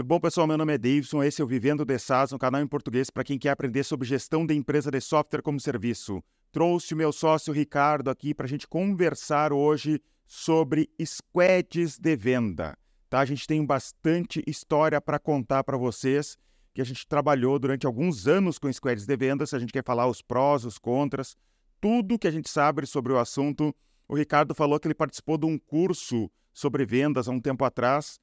Tudo 0.00 0.08
bom, 0.08 0.18
pessoal? 0.18 0.46
Meu 0.46 0.56
nome 0.56 0.72
é 0.72 0.78
Davidson, 0.78 1.22
esse 1.22 1.42
é 1.42 1.44
o 1.44 1.46
Vivendo 1.46 1.84
de 1.84 1.98
SaaS, 1.98 2.32
um 2.32 2.38
canal 2.38 2.62
em 2.62 2.66
português 2.66 3.10
para 3.10 3.22
quem 3.22 3.38
quer 3.38 3.50
aprender 3.50 3.84
sobre 3.84 4.08
gestão 4.08 4.46
de 4.46 4.54
empresa 4.54 4.90
de 4.90 4.98
software 4.98 5.42
como 5.42 5.60
serviço. 5.60 6.24
Trouxe 6.50 6.94
o 6.94 6.96
meu 6.96 7.12
sócio 7.12 7.52
Ricardo 7.52 8.08
aqui 8.08 8.32
para 8.32 8.46
a 8.46 8.48
gente 8.48 8.66
conversar 8.66 9.52
hoje 9.52 10.00
sobre 10.26 10.88
squads 11.04 11.98
de 11.98 12.16
venda. 12.16 12.78
Tá? 13.10 13.20
A 13.20 13.26
gente 13.26 13.46
tem 13.46 13.62
bastante 13.62 14.42
história 14.46 15.02
para 15.02 15.18
contar 15.18 15.64
para 15.64 15.76
vocês, 15.76 16.38
que 16.72 16.80
a 16.80 16.86
gente 16.86 17.06
trabalhou 17.06 17.58
durante 17.58 17.84
alguns 17.84 18.26
anos 18.26 18.58
com 18.58 18.72
squads 18.72 19.04
de 19.04 19.16
vendas, 19.18 19.52
a 19.52 19.58
gente 19.58 19.70
quer 19.70 19.84
falar 19.84 20.06
os 20.06 20.22
prós, 20.22 20.64
os 20.64 20.78
contras, 20.78 21.36
tudo 21.78 22.18
que 22.18 22.26
a 22.26 22.32
gente 22.32 22.48
sabe 22.48 22.86
sobre 22.86 23.12
o 23.12 23.18
assunto. 23.18 23.70
O 24.08 24.16
Ricardo 24.16 24.54
falou 24.54 24.80
que 24.80 24.88
ele 24.88 24.94
participou 24.94 25.36
de 25.36 25.44
um 25.44 25.58
curso 25.58 26.30
sobre 26.54 26.86
vendas 26.86 27.28
há 27.28 27.32
um 27.32 27.38
tempo 27.38 27.66
atrás 27.66 28.18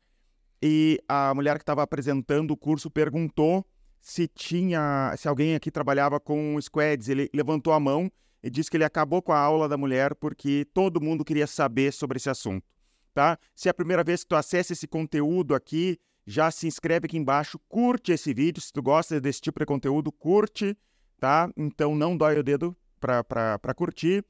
e 0.62 1.00
a 1.08 1.34
mulher 1.34 1.58
que 1.58 1.64
estava 1.64 1.84
apresentando 1.84 2.52
o 2.52 2.58
curso 2.58 2.90
perguntou 2.90 3.66
se 4.00 4.28
tinha, 4.28 5.14
se 5.18 5.28
alguém 5.28 5.56
aqui 5.56 5.70
trabalhava 5.70 6.20
com 6.20 6.60
squads. 6.62 7.10
Ele 7.10 7.30
levantou 7.34 7.74
a 7.74 7.80
mão 7.80 8.12
e 8.42 8.50
disse 8.50 8.70
que 8.70 8.78
ele 8.78 8.84
acabou 8.84 9.22
com 9.22 9.34
a 9.34 9.40
aula 9.40 9.68
da 9.68 9.78
mulher 9.78 10.16
porque 10.16 10.66
todo 10.74 11.02
mundo 11.02 11.26
queria 11.26 11.48
saber 11.48 11.92
sobre 11.92 12.18
esse 12.18 12.30
assunto, 12.30 12.66
tá? 13.14 13.38
Se 13.56 13.68
é 13.68 13.72
a 13.72 13.74
primeira 13.74 14.04
vez 14.04 14.24
que 14.24 14.30
tu 14.30 14.36
acessa 14.36 14.74
esse 14.74 14.88
conteúdo 14.88 15.54
aqui, 15.54 16.00
já 16.26 16.50
se 16.52 16.68
inscreve 16.68 17.06
aqui 17.06 17.18
embaixo, 17.18 17.60
curte 17.68 18.12
esse 18.12 18.34
vídeo, 18.34 18.62
se 18.62 18.72
tu 18.72 18.82
gosta 18.82 19.20
desse 19.20 19.42
tipo 19.42 19.60
de 19.60 19.66
conteúdo, 19.66 20.12
curte, 20.12 20.78
tá? 21.20 21.50
Então 21.58 21.96
não 21.96 22.16
dói 22.16 22.40
o 22.40 22.44
dedo 22.44 22.76
para 23.00 23.74
curtir. 23.76 24.26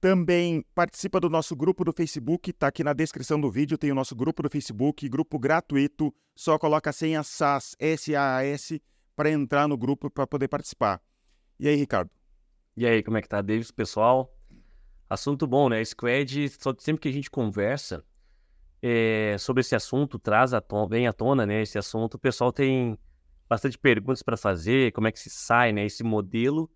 Também 0.00 0.64
participa 0.74 1.20
do 1.20 1.28
nosso 1.28 1.54
grupo 1.54 1.84
do 1.84 1.92
Facebook, 1.92 2.54
tá 2.54 2.68
aqui 2.68 2.82
na 2.82 2.94
descrição 2.94 3.38
do 3.38 3.50
vídeo, 3.50 3.76
tem 3.76 3.92
o 3.92 3.94
nosso 3.94 4.16
grupo 4.16 4.42
do 4.42 4.48
Facebook, 4.48 5.06
grupo 5.10 5.38
gratuito, 5.38 6.14
só 6.34 6.58
coloca 6.58 6.88
a 6.88 6.92
senha 6.92 7.22
SAS, 7.22 7.76
S-A-S, 7.78 8.82
para 9.14 9.30
entrar 9.30 9.68
no 9.68 9.76
grupo 9.76 10.08
para 10.08 10.26
poder 10.26 10.48
participar. 10.48 11.02
E 11.58 11.68
aí, 11.68 11.76
Ricardo? 11.76 12.10
E 12.74 12.86
aí, 12.86 13.02
como 13.02 13.18
é 13.18 13.22
que 13.22 13.28
tá, 13.28 13.42
Davis, 13.42 13.70
pessoal? 13.70 14.34
Assunto 15.08 15.46
bom, 15.46 15.68
né? 15.68 15.84
Squad, 15.84 16.48
sempre 16.78 17.02
que 17.02 17.08
a 17.08 17.12
gente 17.12 17.30
conversa 17.30 18.02
é, 18.80 19.36
sobre 19.38 19.60
esse 19.60 19.74
assunto, 19.74 20.18
traz 20.18 20.54
a 20.54 20.62
tona, 20.62 20.88
vem 20.88 21.06
à 21.06 21.12
tona, 21.12 21.44
né? 21.44 21.60
Esse 21.60 21.76
assunto, 21.76 22.14
o 22.14 22.18
pessoal 22.18 22.50
tem 22.50 22.98
bastante 23.46 23.76
perguntas 23.76 24.22
para 24.22 24.38
fazer, 24.38 24.92
como 24.92 25.08
é 25.08 25.12
que 25.12 25.20
se 25.20 25.28
sai, 25.28 25.72
né? 25.72 25.84
Esse 25.84 26.02
modelo 26.02 26.70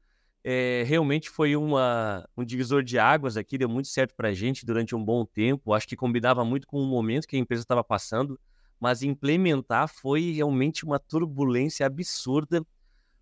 é, 0.47 0.85
realmente 0.87 1.31
foi 1.31 1.57
uma, 1.57 2.29
um 2.37 2.45
divisor 2.45 2.83
de 2.83 2.99
águas 2.99 3.39
aqui, 3.39 3.57
deu 3.57 3.69
muito 3.69 3.89
certo 3.89 4.15
para 4.15 4.29
a 4.29 4.35
gente 4.35 4.67
durante 4.67 4.95
um 4.95 5.03
bom 5.03 5.25
tempo. 5.25 5.73
Acho 5.73 5.89
que 5.89 5.97
combinava 5.97 6.45
muito 6.45 6.67
com 6.67 6.79
o 6.79 6.87
momento 6.87 7.27
que 7.27 7.35
a 7.35 7.39
empresa 7.39 7.63
estava 7.63 7.83
passando, 7.83 8.39
mas 8.79 9.03
implementar 9.03 9.89
foi 9.89 10.33
realmente 10.33 10.85
uma 10.85 10.99
turbulência 10.99 11.87
absurda. 11.87 12.63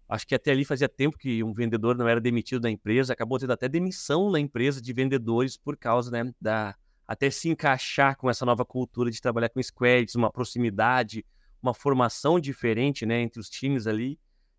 Acho 0.09 0.27
que 0.27 0.35
até 0.35 0.51
ali 0.51 0.65
fazia 0.65 0.89
tempo 0.89 1.17
que 1.17 1.45
um 1.45 1.53
vendedor 1.53 1.97
não 1.97 2.09
era 2.09 2.21
demitido 2.21 2.61
da 2.61 2.69
empresa, 2.69 3.13
acabou 3.13 3.39
tendo 3.39 3.53
até 3.53 3.69
demissão 3.69 4.29
na 4.29 4.41
empresa 4.41 4.83
de 4.83 4.93
vendedores 4.93 5.57
por 5.57 5.77
causa 5.77 6.11
né, 6.11 6.33
da 6.41 6.75
até 7.07 7.31
se 7.31 7.49
encaixar 7.49 8.17
com 8.17 8.31
essa 8.31 8.45
nova 8.45 8.65
cultura 8.65 9.11
de 9.11 9.21
trabalhar 9.21 9.49
com 9.49 9.63
squads, 9.63 10.15
uma 10.15 10.31
proximidade, 10.31 11.25
uma 11.63 11.75
formação 11.75 12.41
diferente 12.41 13.07
né, 13.07 13.21
entre 13.21 13.39
os 13.39 13.49
times 13.49 13.87
ali. 13.87 14.19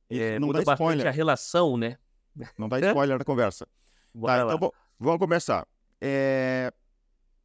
é, 0.10 0.40
não 0.40 0.48
muda 0.48 0.60
bastante 0.60 0.80
spoiler. 0.80 1.08
a 1.08 1.12
relação, 1.12 1.78
né? 1.78 1.98
Não 2.58 2.68
dá 2.68 2.80
spoiler 2.80 3.18
da 3.18 3.26
conversa. 3.26 3.68
Tá, 4.22 4.56
então, 4.56 4.74
vamos 5.00 5.20
começar. 5.20 5.68
É... 6.02 6.72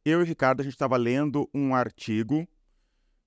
Eu 0.05 0.19
e 0.19 0.23
o 0.23 0.25
Ricardo, 0.25 0.61
a 0.61 0.63
gente 0.63 0.73
estava 0.73 0.97
lendo 0.97 1.49
um 1.53 1.75
artigo 1.75 2.47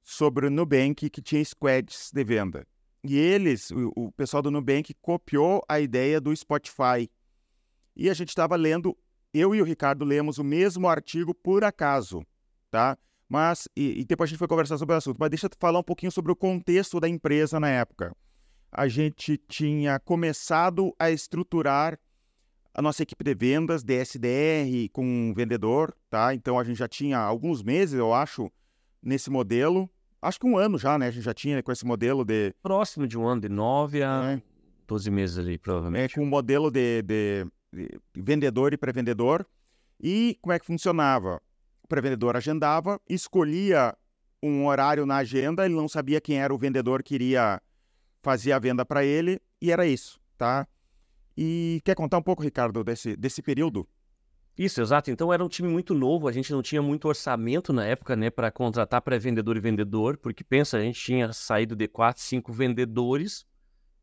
sobre 0.02 0.46
o 0.46 0.50
Nubank 0.50 1.08
que 1.10 1.22
tinha 1.22 1.44
squads 1.44 2.10
de 2.12 2.24
venda. 2.24 2.66
E 3.04 3.16
eles, 3.16 3.70
o, 3.70 3.92
o 3.96 4.12
pessoal 4.12 4.42
do 4.42 4.50
Nubank, 4.50 4.94
copiou 5.00 5.62
a 5.68 5.80
ideia 5.80 6.20
do 6.20 6.34
Spotify. 6.34 7.10
E 7.94 8.08
a 8.08 8.14
gente 8.14 8.30
estava 8.30 8.56
lendo, 8.56 8.96
eu 9.34 9.54
e 9.54 9.60
o 9.60 9.64
Ricardo 9.64 10.04
lemos 10.04 10.38
o 10.38 10.44
mesmo 10.44 10.88
artigo 10.88 11.34
por 11.34 11.62
acaso, 11.62 12.24
tá? 12.70 12.96
Mas, 13.28 13.68
e, 13.76 14.00
e 14.00 14.04
depois 14.04 14.28
a 14.28 14.30
gente 14.30 14.38
foi 14.38 14.48
conversar 14.48 14.78
sobre 14.78 14.94
o 14.94 14.98
assunto. 14.98 15.18
Mas 15.18 15.30
deixa 15.30 15.46
eu 15.46 15.50
falar 15.58 15.78
um 15.78 15.84
pouquinho 15.84 16.12
sobre 16.12 16.32
o 16.32 16.36
contexto 16.36 16.98
da 16.98 17.08
empresa 17.08 17.60
na 17.60 17.68
época 17.68 18.14
a 18.72 18.88
gente 18.88 19.36
tinha 19.36 20.00
começado 20.00 20.94
a 20.98 21.10
estruturar 21.10 21.98
a 22.74 22.80
nossa 22.80 23.02
equipe 23.02 23.22
de 23.22 23.34
vendas, 23.34 23.84
DSDR, 23.84 24.88
com 24.92 25.04
um 25.04 25.34
vendedor, 25.34 25.94
tá? 26.08 26.34
Então 26.34 26.58
a 26.58 26.64
gente 26.64 26.78
já 26.78 26.88
tinha 26.88 27.18
alguns 27.18 27.62
meses, 27.62 27.98
eu 27.98 28.14
acho, 28.14 28.50
nesse 29.02 29.28
modelo. 29.28 29.90
Acho 30.22 30.40
que 30.40 30.46
um 30.46 30.56
ano 30.56 30.78
já, 30.78 30.96
né? 30.98 31.08
A 31.08 31.10
gente 31.10 31.24
já 31.24 31.34
tinha 31.34 31.62
com 31.62 31.70
esse 31.70 31.84
modelo 31.84 32.24
de. 32.24 32.54
Próximo 32.62 33.06
de 33.06 33.18
um 33.18 33.26
ano, 33.26 33.42
de 33.42 33.48
nove 33.50 34.02
a 34.02 34.38
é. 34.38 34.42
12 34.86 35.10
meses 35.10 35.38
ali, 35.38 35.58
provavelmente. 35.58 36.14
É, 36.14 36.14
com 36.14 36.22
um 36.22 36.28
modelo 36.28 36.70
de, 36.70 37.02
de, 37.02 37.46
de 37.70 38.22
vendedor 38.22 38.72
e 38.72 38.78
pré-vendedor. 38.78 39.46
E 40.00 40.38
como 40.40 40.52
é 40.52 40.58
que 40.58 40.64
funcionava? 40.64 41.42
O 41.82 41.88
pré-vendedor 41.88 42.36
agendava, 42.36 42.98
escolhia 43.06 43.94
um 44.42 44.66
horário 44.66 45.04
na 45.04 45.16
agenda, 45.16 45.64
ele 45.64 45.74
não 45.74 45.88
sabia 45.88 46.20
quem 46.20 46.40
era 46.40 46.52
o 46.52 46.58
vendedor 46.58 47.02
que 47.02 47.14
iria 47.14 47.60
fazia 48.22 48.56
a 48.56 48.58
venda 48.58 48.84
para 48.84 49.04
ele 49.04 49.40
e 49.60 49.70
era 49.70 49.86
isso, 49.86 50.20
tá? 50.38 50.66
E 51.36 51.80
quer 51.84 51.94
contar 51.94 52.18
um 52.18 52.22
pouco, 52.22 52.42
Ricardo, 52.42 52.84
desse, 52.84 53.16
desse 53.16 53.42
período? 53.42 53.88
Isso, 54.56 54.80
exato. 54.82 55.10
Então 55.10 55.32
era 55.32 55.42
um 55.44 55.48
time 55.48 55.68
muito 55.68 55.94
novo, 55.94 56.28
a 56.28 56.32
gente 56.32 56.52
não 56.52 56.62
tinha 56.62 56.82
muito 56.82 57.08
orçamento 57.08 57.72
na 57.72 57.86
época, 57.86 58.14
né, 58.14 58.30
para 58.30 58.50
contratar 58.50 59.00
pré-vendedor 59.00 59.56
e 59.56 59.60
vendedor, 59.60 60.18
porque 60.18 60.44
pensa, 60.44 60.76
a 60.76 60.82
gente 60.82 61.00
tinha 61.00 61.32
saído 61.32 61.74
de 61.74 61.88
quatro, 61.88 62.22
cinco 62.22 62.52
vendedores 62.52 63.46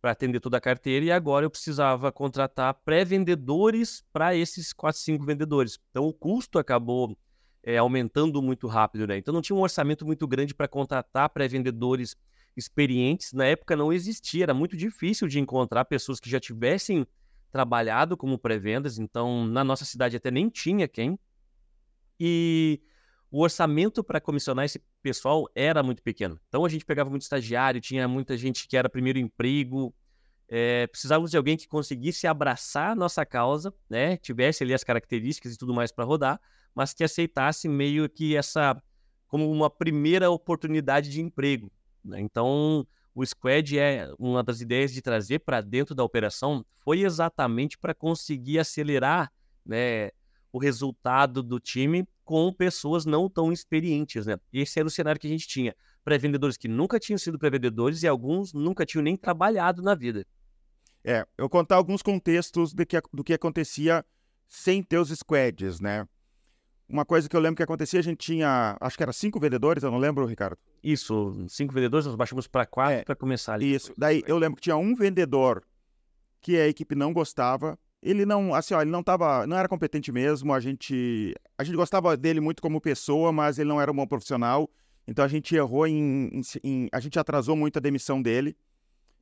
para 0.02 0.12
atender 0.12 0.40
toda 0.40 0.57
a 0.57 0.62
carteira 0.62 1.06
e 1.06 1.12
agora 1.12 1.46
eu 1.46 1.50
precisava 1.50 2.12
contratar 2.12 2.74
pré-vendedores 2.86 4.03
para 4.12 4.36
esses 4.36 4.74
quatro, 4.74 5.00
cinco 5.00 5.24
vendedores. 5.24 5.78
Então 5.91 6.06
o 6.06 6.13
custo 6.13 6.57
acabou 6.57 7.16
é, 7.62 7.78
aumentando 7.78 8.41
muito 8.41 8.66
rápido, 8.66 9.06
né? 9.06 9.18
Então 9.18 9.34
não 9.34 9.41
tinha 9.41 9.56
um 9.56 9.62
orçamento 9.62 10.06
muito 10.06 10.28
grande 10.28 10.56
para 10.56 10.68
contratar 10.68 11.30
pré-vendedores 11.30 12.16
experientes. 12.56 13.34
Na 13.34 13.46
época 13.46 13.76
não 13.76 13.92
existia, 13.92 14.44
era 14.44 14.54
muito 14.54 14.76
difícil 14.76 15.28
de 15.28 15.40
encontrar 15.40 15.86
pessoas 15.86 16.20
que 16.20 16.30
já 16.30 16.40
tivessem 16.40 17.06
trabalhado 17.52 18.16
como 18.16 18.38
pré-vendas, 18.38 19.00
então 19.00 19.46
na 19.46 19.64
nossa 19.64 19.86
cidade 19.86 20.16
até 20.16 20.30
nem 20.30 20.50
tinha 20.50 20.88
quem. 20.88 21.18
E 22.20 22.82
o 23.32 23.42
orçamento 23.42 24.04
para 24.04 24.20
comissionar 24.20 24.66
esse 24.66 24.82
pessoal 25.02 25.48
era 25.56 25.82
muito 25.82 26.02
pequeno. 26.02 26.40
Então 26.48 26.66
a 26.66 26.70
gente 26.70 26.86
pegava 26.86 27.10
muito 27.10 27.24
estagiário, 27.24 27.80
tinha 27.82 28.08
muita 28.08 28.38
gente 28.38 28.68
que 28.68 28.76
era 28.76 28.90
primeiro 28.90 29.20
emprego. 29.20 29.94
É, 30.48 30.88
precisávamos 30.88 31.30
de 31.30 31.38
alguém 31.38 31.56
que 31.56 31.68
conseguisse 31.68 32.26
abraçar 32.26 32.92
a 32.92 32.96
nossa 32.96 33.24
causa, 33.26 33.74
né? 33.90 34.18
Tivesse 34.18 34.64
ali 34.64 34.74
as 34.74 34.84
características 34.84 35.54
e 35.54 35.58
tudo 35.58 35.74
mais 35.74 35.92
para 35.92 36.06
rodar, 36.06 36.42
mas 36.74 36.92
que 36.92 37.04
aceitasse 37.04 37.70
meio 37.70 38.10
que 38.10 38.36
essa 38.36 38.81
como 39.28 39.50
uma 39.52 39.70
primeira 39.70 40.31
oportunidade 40.31 41.10
de 41.10 41.22
emprego. 41.22 41.72
Né? 42.04 42.22
Então, 42.22 42.86
o 43.14 43.26
Squad 43.26 43.78
é 43.78 44.14
uma 44.18 44.44
das 44.44 44.62
ideias 44.62 44.94
de 44.94 45.02
trazer 45.02 45.40
para 45.40 45.62
dentro 45.62 45.94
da 45.94 46.04
operação 46.04 46.66
foi 46.78 47.02
exatamente 47.02 47.78
para 47.78 47.94
conseguir 47.94 48.60
acelerar 48.60 49.32
né, 49.66 50.12
o 50.52 50.58
resultado 50.58 51.44
do 51.44 51.60
time 51.60 52.08
com 52.24 52.54
pessoas 52.54 53.06
não 53.06 53.30
tão 53.30 53.52
experientes. 53.52 54.26
Né? 54.26 54.38
Esse 54.54 54.80
era 54.80 54.88
o 54.88 54.92
cenário 54.92 55.20
que 55.20 55.28
a 55.28 55.30
gente 55.30 55.48
tinha. 55.48 55.76
Pré-vendedores 56.04 56.58
que 56.58 56.68
nunca 56.68 57.00
tinham 57.00 57.18
sido 57.18 57.38
pré-vendedores 57.38 58.04
e 58.04 58.08
alguns 58.08 58.54
nunca 58.54 58.86
tinham 58.86 59.04
nem 59.04 59.18
trabalhado 59.18 59.81
na 59.81 59.96
vida. 59.96 60.26
É, 61.04 61.26
eu 61.38 61.50
contar 61.50 61.76
alguns 61.76 62.02
contextos 62.02 62.74
do 62.74 62.86
que, 62.86 63.02
do 63.14 63.24
que 63.24 63.34
acontecia 63.34 64.06
sem 64.48 64.84
ter 64.84 64.98
os 64.98 65.10
squads, 65.10 65.80
né? 65.80 66.08
Uma 66.88 67.06
coisa 67.06 67.30
que 67.30 67.36
eu 67.36 67.40
lembro 67.40 67.56
que 67.56 67.64
acontecia, 67.64 68.00
a 68.00 68.04
gente 68.04 68.18
tinha, 68.18 68.76
acho 68.81 68.98
que 68.98 69.04
era 69.04 69.14
cinco 69.14 69.40
vendedores, 69.40 69.84
eu 69.84 69.92
não 69.92 70.00
lembro, 70.00 70.26
Ricardo. 70.26 70.58
Isso, 70.84 71.46
cinco 71.48 71.74
vendedores, 71.74 72.06
nós 72.06 72.16
baixamos 72.16 72.48
para 72.48 72.66
quatro 72.66 73.00
é, 73.00 73.04
para 73.04 73.16
começar 73.16 73.54
ali. 73.54 73.74
Isso, 73.74 73.94
daí 73.98 74.24
eu 74.26 74.38
lembro 74.38 74.56
que 74.56 74.62
tinha 74.62 74.78
um 74.78 74.96
vendedor 74.96 75.64
que 76.42 76.58
a 76.58 76.68
equipe 76.68 76.96
não 76.96 77.12
gostava. 77.14 77.78
Ele 78.02 78.26
não, 78.26 78.54
assim, 78.54 78.74
ó, 78.74 78.81
ele 78.81 78.92
não 78.92 79.04
tava, 79.04 79.46
não 79.46 79.58
era 79.58 79.68
competente 79.68 80.12
mesmo, 80.12 80.54
a 80.54 80.60
gente, 80.60 81.36
a 81.58 81.64
gente 81.64 81.76
gostava 81.76 82.16
dele 82.16 82.40
muito 82.40 82.62
como 82.62 82.80
pessoa, 82.80 83.31
mas 83.31 83.60
ele 83.60 83.68
não 83.68 83.81
era 83.81 83.92
um 83.92 83.96
bom 83.96 84.08
profissional. 84.08 84.70
Então 85.06 85.26
a 85.26 85.28
gente 85.28 85.54
errou 85.56 85.86
em, 85.86 86.30
em, 86.31 86.42
em 86.64 86.90
a 86.94 87.00
gente 87.00 87.20
atrasou 87.20 87.56
muito 87.56 87.78
a 87.78 87.82
demissão 87.82 88.22
dele, 88.22 88.56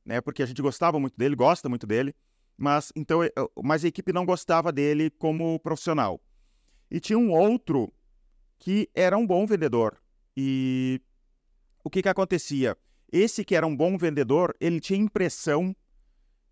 né? 0.04 0.20
Porque 0.20 0.42
a 0.42 0.46
gente 0.46 0.62
gostava 0.62 1.00
muito 1.00 1.18
dele, 1.18 1.34
gosta 1.34 1.68
muito 1.68 1.86
dele, 1.86 2.14
mas 2.56 2.92
então, 2.94 3.20
mas 3.64 3.84
a 3.84 3.88
equipe 3.88 4.12
não 4.12 4.24
gostava 4.24 4.70
dele 4.70 5.10
como 5.10 5.58
profissional. 5.58 6.20
E 6.90 7.00
tinha 7.00 7.18
um 7.18 7.32
outro 7.32 7.92
que 8.58 8.88
era 8.94 9.16
um 9.16 9.26
bom 9.26 9.46
vendedor. 9.46 9.96
E 10.36 11.00
o 11.88 11.90
que, 11.90 12.02
que 12.02 12.08
acontecia? 12.08 12.76
Esse 13.10 13.42
que 13.42 13.56
era 13.56 13.66
um 13.66 13.74
bom 13.74 13.96
vendedor, 13.96 14.54
ele 14.60 14.78
tinha 14.78 14.98
impressão 14.98 15.74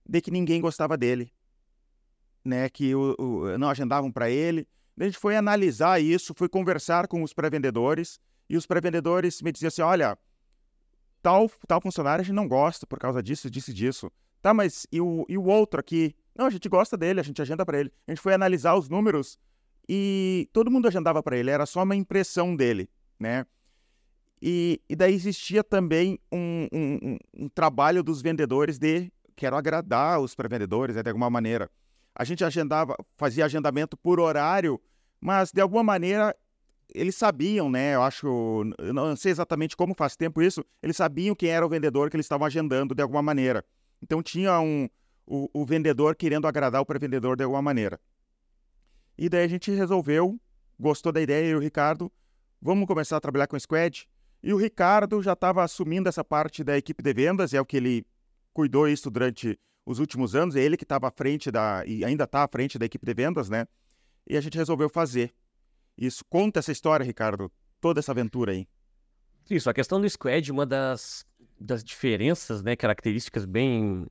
de 0.08 0.22
que 0.22 0.30
ninguém 0.30 0.62
gostava 0.62 0.96
dele, 0.96 1.30
né? 2.42 2.70
Que 2.70 2.94
o, 2.94 3.14
o 3.18 3.58
não 3.58 3.68
agendavam 3.68 4.10
para 4.10 4.30
ele. 4.30 4.66
A 4.98 5.04
gente 5.04 5.18
foi 5.18 5.36
analisar 5.36 6.00
isso, 6.00 6.32
foi 6.34 6.48
conversar 6.48 7.06
com 7.06 7.22
os 7.22 7.34
pré-vendedores 7.34 8.18
e 8.48 8.56
os 8.56 8.64
pré-vendedores 8.64 9.42
me 9.42 9.52
diziam 9.52 9.68
assim: 9.68 9.82
olha, 9.82 10.18
tal, 11.20 11.50
tal 11.68 11.82
funcionário 11.82 12.22
a 12.22 12.24
gente 12.24 12.34
não 12.34 12.48
gosta 12.48 12.86
por 12.86 12.98
causa 12.98 13.22
disso, 13.22 13.50
disso 13.50 13.72
e 13.72 13.74
disso. 13.74 14.10
Tá, 14.40 14.54
mas 14.54 14.86
e 14.90 15.02
o, 15.02 15.26
e 15.28 15.36
o 15.36 15.44
outro 15.44 15.78
aqui? 15.78 16.16
Não, 16.34 16.46
a 16.46 16.50
gente 16.50 16.66
gosta 16.66 16.96
dele, 16.96 17.20
a 17.20 17.22
gente 17.22 17.42
agenda 17.42 17.66
para 17.66 17.78
ele. 17.78 17.92
A 18.06 18.12
gente 18.12 18.22
foi 18.22 18.32
analisar 18.32 18.74
os 18.74 18.88
números 18.88 19.38
e 19.86 20.48
todo 20.50 20.70
mundo 20.70 20.88
agendava 20.88 21.22
para 21.22 21.36
ele, 21.36 21.50
era 21.50 21.66
só 21.66 21.82
uma 21.82 21.94
impressão 21.94 22.56
dele, 22.56 22.88
né? 23.20 23.44
E, 24.40 24.80
e 24.88 24.94
daí 24.94 25.14
existia 25.14 25.64
também 25.64 26.18
um, 26.30 26.68
um, 26.72 27.18
um, 27.34 27.48
trabalho 27.48 28.02
dos 28.02 28.20
vendedores 28.20 28.78
de 28.78 29.10
quero 29.34 29.56
agradar 29.56 30.20
os 30.20 30.34
pré-vendedores 30.34 30.96
né, 30.96 31.02
de 31.02 31.08
alguma 31.08 31.30
maneira. 31.30 31.70
A 32.14 32.24
gente 32.24 32.44
agendava, 32.44 32.96
fazia 33.16 33.44
agendamento 33.44 33.96
por 33.96 34.20
horário, 34.20 34.80
mas 35.20 35.52
de 35.52 35.60
alguma 35.60 35.82
maneira 35.82 36.34
eles 36.94 37.16
sabiam, 37.16 37.68
né? 37.68 37.94
Eu 37.94 38.02
acho, 38.02 38.26
eu 38.78 38.94
não 38.94 39.16
sei 39.16 39.32
exatamente 39.32 39.76
como 39.76 39.94
faz 39.94 40.16
tempo 40.16 40.40
isso, 40.40 40.64
eles 40.82 40.96
sabiam 40.96 41.34
quem 41.34 41.50
era 41.50 41.66
o 41.66 41.68
vendedor 41.68 42.10
que 42.10 42.16
eles 42.16 42.26
estavam 42.26 42.46
agendando 42.46 42.94
de 42.94 43.02
alguma 43.02 43.22
maneira. 43.22 43.64
Então 44.00 44.22
tinha 44.22 44.60
um, 44.60 44.88
o, 45.26 45.48
o 45.52 45.64
vendedor 45.64 46.14
querendo 46.14 46.46
agradar 46.46 46.80
o 46.80 46.86
pré-vendedor 46.86 47.36
de 47.36 47.44
alguma 47.44 47.62
maneira. 47.62 47.98
E 49.18 49.28
daí 49.28 49.44
a 49.44 49.48
gente 49.48 49.70
resolveu, 49.70 50.38
gostou 50.78 51.10
da 51.10 51.20
ideia, 51.20 51.50
e 51.50 51.54
o 51.54 51.58
Ricardo, 51.58 52.12
vamos 52.60 52.86
começar 52.86 53.16
a 53.16 53.20
trabalhar 53.20 53.46
com 53.46 53.58
Squad. 53.58 54.06
E 54.46 54.52
o 54.52 54.56
Ricardo 54.56 55.20
já 55.20 55.32
estava 55.32 55.64
assumindo 55.64 56.08
essa 56.08 56.22
parte 56.22 56.62
da 56.62 56.78
equipe 56.78 57.02
de 57.02 57.12
vendas, 57.12 57.52
é 57.52 57.60
o 57.60 57.66
que 57.66 57.78
ele 57.78 58.06
cuidou 58.52 58.88
isso 58.88 59.10
durante 59.10 59.58
os 59.84 59.98
últimos 59.98 60.36
anos, 60.36 60.54
é 60.54 60.60
ele 60.60 60.76
que 60.76 60.84
estava 60.84 61.08
à 61.08 61.10
frente 61.10 61.50
da, 61.50 61.84
e 61.84 62.04
ainda 62.04 62.22
está 62.22 62.44
à 62.44 62.48
frente 62.48 62.78
da 62.78 62.86
equipe 62.86 63.04
de 63.04 63.12
vendas, 63.12 63.50
né? 63.50 63.66
E 64.24 64.36
a 64.36 64.40
gente 64.40 64.56
resolveu 64.56 64.88
fazer. 64.88 65.34
Isso. 65.98 66.24
Conta 66.30 66.60
essa 66.60 66.70
história, 66.70 67.02
Ricardo, 67.02 67.50
toda 67.80 67.98
essa 67.98 68.12
aventura 68.12 68.52
aí. 68.52 68.68
Isso, 69.50 69.68
a 69.68 69.74
questão 69.74 70.00
do 70.00 70.08
Squad, 70.08 70.52
uma 70.52 70.64
das, 70.64 71.26
das 71.60 71.82
diferenças, 71.82 72.62
né, 72.62 72.76
características 72.76 73.44
bem 73.44 74.06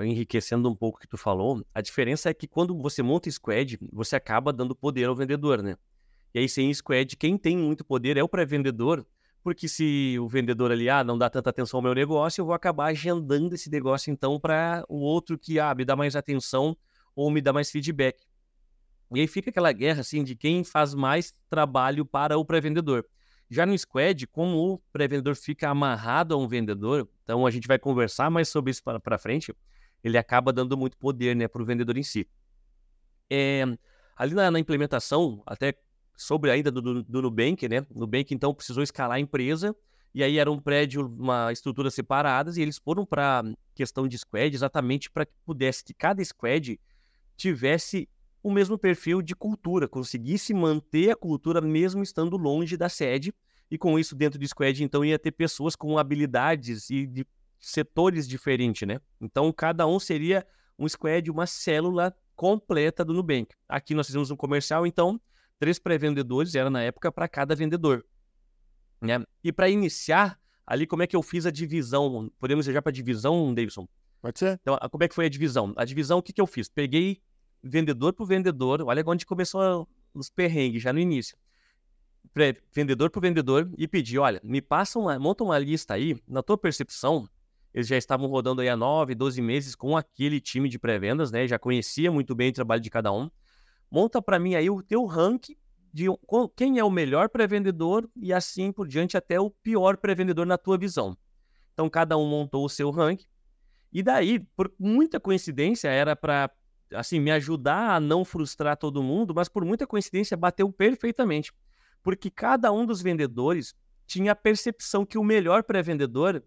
enriquecendo 0.00 0.68
um 0.68 0.74
pouco 0.74 0.98
o 0.98 1.00
que 1.00 1.06
tu 1.06 1.16
falou, 1.16 1.64
a 1.72 1.80
diferença 1.80 2.28
é 2.28 2.34
que 2.34 2.48
quando 2.48 2.76
você 2.76 3.04
monta 3.04 3.30
squad, 3.30 3.78
você 3.92 4.16
acaba 4.16 4.52
dando 4.52 4.74
poder 4.74 5.04
ao 5.04 5.14
vendedor, 5.14 5.62
né? 5.62 5.76
E 6.34 6.40
aí, 6.40 6.48
sem 6.48 6.74
squad, 6.74 7.16
quem 7.16 7.38
tem 7.38 7.56
muito 7.56 7.84
poder 7.84 8.16
é 8.16 8.22
o 8.22 8.28
pré-vendedor, 8.28 9.06
porque 9.44 9.68
se 9.68 10.16
o 10.18 10.26
vendedor 10.26 10.72
ali, 10.72 10.88
ah, 10.88 11.04
não 11.04 11.18
dá 11.18 11.28
tanta 11.28 11.50
atenção 11.50 11.76
ao 11.76 11.82
meu 11.82 11.94
negócio, 11.94 12.40
eu 12.40 12.46
vou 12.46 12.54
acabar 12.54 12.86
agendando 12.86 13.54
esse 13.54 13.70
negócio, 13.70 14.10
então, 14.10 14.40
para 14.40 14.82
o 14.88 14.96
outro 14.96 15.38
que, 15.38 15.60
ah, 15.60 15.74
me 15.74 15.84
dá 15.84 15.94
mais 15.94 16.16
atenção 16.16 16.74
ou 17.14 17.30
me 17.30 17.42
dá 17.42 17.52
mais 17.52 17.70
feedback. 17.70 18.24
E 19.14 19.20
aí 19.20 19.26
fica 19.26 19.50
aquela 19.50 19.70
guerra, 19.70 20.00
assim, 20.00 20.24
de 20.24 20.34
quem 20.34 20.64
faz 20.64 20.94
mais 20.94 21.34
trabalho 21.50 22.06
para 22.06 22.38
o 22.38 22.44
pré-vendedor. 22.44 23.06
Já 23.50 23.66
no 23.66 23.76
Squad, 23.76 24.26
como 24.28 24.56
o 24.56 24.78
pré-vendedor 24.90 25.36
fica 25.36 25.68
amarrado 25.68 26.32
a 26.32 26.38
um 26.38 26.48
vendedor, 26.48 27.06
então 27.22 27.46
a 27.46 27.50
gente 27.50 27.68
vai 27.68 27.78
conversar 27.78 28.30
mais 28.30 28.48
sobre 28.48 28.70
isso 28.70 28.82
para 28.82 29.18
frente, 29.18 29.54
ele 30.02 30.16
acaba 30.16 30.54
dando 30.54 30.74
muito 30.74 30.96
poder 30.96 31.36
né, 31.36 31.46
para 31.46 31.60
o 31.60 31.66
vendedor 31.66 31.98
em 31.98 32.02
si. 32.02 32.26
É, 33.28 33.62
ali 34.16 34.34
na, 34.34 34.50
na, 34.50 34.58
implementação, 34.58 35.42
até 35.44 35.74
sobre 36.16 36.50
ainda 36.50 36.70
do, 36.70 36.80
do, 36.80 37.02
do 37.02 37.22
Nubank, 37.22 37.68
né? 37.68 37.84
Nubank 37.94 38.34
então 38.34 38.54
precisou 38.54 38.82
escalar 38.82 39.16
a 39.16 39.20
empresa 39.20 39.74
e 40.14 40.22
aí 40.22 40.38
era 40.38 40.50
um 40.50 40.58
prédio, 40.58 41.06
uma 41.06 41.52
estrutura 41.52 41.90
separadas 41.90 42.56
e 42.56 42.62
eles 42.62 42.78
foram 42.78 43.04
para 43.04 43.42
questão 43.74 44.06
de 44.06 44.16
squad 44.16 44.54
exatamente 44.54 45.10
para 45.10 45.26
que 45.26 45.32
pudesse 45.44 45.82
que 45.82 45.92
cada 45.92 46.24
squad 46.24 46.78
tivesse 47.36 48.08
o 48.42 48.52
mesmo 48.52 48.78
perfil 48.78 49.22
de 49.22 49.34
cultura, 49.34 49.88
conseguisse 49.88 50.54
manter 50.54 51.10
a 51.10 51.16
cultura 51.16 51.60
mesmo 51.60 52.02
estando 52.02 52.36
longe 52.36 52.76
da 52.76 52.88
sede 52.88 53.34
e 53.70 53.76
com 53.76 53.98
isso 53.98 54.14
dentro 54.14 54.38
do 54.38 54.46
squad 54.46 54.84
então 54.84 55.04
ia 55.04 55.18
ter 55.18 55.32
pessoas 55.32 55.74
com 55.74 55.98
habilidades 55.98 56.90
e 56.90 57.06
de 57.06 57.26
setores 57.64 58.28
diferentes, 58.28 58.86
né? 58.86 59.00
Então, 59.20 59.50
cada 59.52 59.86
um 59.86 59.98
seria 59.98 60.46
um 60.78 60.88
squad, 60.88 61.30
uma 61.30 61.46
célula 61.46 62.14
completa 62.36 63.04
do 63.04 63.14
Nubank. 63.14 63.54
Aqui 63.68 63.94
nós 63.94 64.06
fizemos 64.06 64.30
um 64.30 64.36
comercial, 64.36 64.86
então, 64.86 65.20
três 65.58 65.78
pré-vendedores, 65.78 66.54
era 66.54 66.70
na 66.70 66.82
época 66.82 67.10
para 67.10 67.28
cada 67.28 67.54
vendedor. 67.54 68.04
Né? 69.00 69.22
E 69.42 69.52
para 69.52 69.68
iniciar, 69.68 70.38
ali, 70.66 70.86
como 70.86 71.02
é 71.02 71.06
que 71.06 71.16
eu 71.16 71.22
fiz 71.22 71.46
a 71.46 71.50
divisão? 71.50 72.30
Podemos 72.38 72.66
ir 72.66 72.72
já 72.72 72.82
para 72.82 72.90
a 72.90 72.92
divisão, 72.92 73.54
Davidson? 73.54 73.86
Pode 74.20 74.38
ser. 74.38 74.58
Então, 74.62 74.78
como 74.90 75.04
é 75.04 75.08
que 75.08 75.14
foi 75.14 75.26
a 75.26 75.28
divisão? 75.28 75.72
A 75.76 75.84
divisão, 75.84 76.18
o 76.18 76.22
que, 76.22 76.32
que 76.32 76.40
eu 76.40 76.46
fiz? 76.46 76.68
Peguei 76.68 77.20
vendedor 77.62 78.12
por 78.12 78.26
vendedor, 78.26 78.82
olha 78.82 79.02
onde 79.06 79.24
começou 79.26 79.88
os 80.12 80.30
perrengues, 80.30 80.82
já 80.82 80.92
no 80.92 80.98
início. 80.98 81.36
Vendedor 82.72 83.10
por 83.10 83.20
vendedor 83.20 83.70
e 83.76 83.86
pedi, 83.86 84.18
olha, 84.18 84.40
me 84.42 84.60
passa 84.60 84.98
uma, 84.98 85.18
monta 85.18 85.44
uma 85.44 85.58
lista 85.58 85.94
aí, 85.94 86.16
na 86.26 86.42
tua 86.42 86.56
percepção, 86.56 87.28
eles 87.74 87.86
já 87.88 87.96
estavam 87.96 88.28
rodando 88.28 88.60
aí 88.60 88.68
há 88.68 88.76
9, 88.76 89.14
12 89.14 89.42
meses 89.42 89.74
com 89.74 89.96
aquele 89.96 90.40
time 90.40 90.68
de 90.68 90.78
pré-vendas, 90.78 91.32
né? 91.32 91.46
Já 91.46 91.58
conhecia 91.58 92.10
muito 92.10 92.34
bem 92.34 92.50
o 92.50 92.52
trabalho 92.52 92.80
de 92.80 92.88
cada 92.88 93.12
um. 93.12 93.28
Monta 93.94 94.20
para 94.20 94.40
mim 94.40 94.56
aí 94.56 94.68
o 94.68 94.82
teu 94.82 95.04
ranking 95.04 95.54
de 95.92 96.06
quem 96.56 96.80
é 96.80 96.84
o 96.84 96.90
melhor 96.90 97.28
pré-vendedor 97.28 98.10
e 98.16 98.32
assim 98.32 98.72
por 98.72 98.88
diante 98.88 99.16
até 99.16 99.38
o 99.38 99.48
pior 99.48 99.96
pré-vendedor 99.96 100.44
na 100.44 100.58
tua 100.58 100.76
visão. 100.76 101.16
Então 101.72 101.88
cada 101.88 102.18
um 102.18 102.28
montou 102.28 102.64
o 102.64 102.68
seu 102.68 102.90
ranking. 102.90 103.28
E 103.92 104.02
daí, 104.02 104.40
por 104.40 104.74
muita 104.80 105.20
coincidência, 105.20 105.86
era 105.90 106.16
para 106.16 106.50
assim 106.92 107.20
me 107.20 107.30
ajudar 107.30 107.94
a 107.94 108.00
não 108.00 108.24
frustrar 108.24 108.76
todo 108.76 109.00
mundo, 109.00 109.32
mas 109.32 109.48
por 109.48 109.64
muita 109.64 109.86
coincidência 109.86 110.36
bateu 110.36 110.72
perfeitamente, 110.72 111.52
porque 112.02 112.28
cada 112.28 112.72
um 112.72 112.84
dos 112.84 113.00
vendedores 113.00 113.76
tinha 114.08 114.32
a 114.32 114.36
percepção 114.36 115.06
que 115.06 115.18
o 115.18 115.22
melhor 115.22 115.62
pré-vendedor 115.62 116.42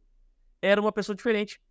era 0.62 0.82
uma 0.82 0.92
pessoa 0.92 1.16
diferente. 1.16 1.62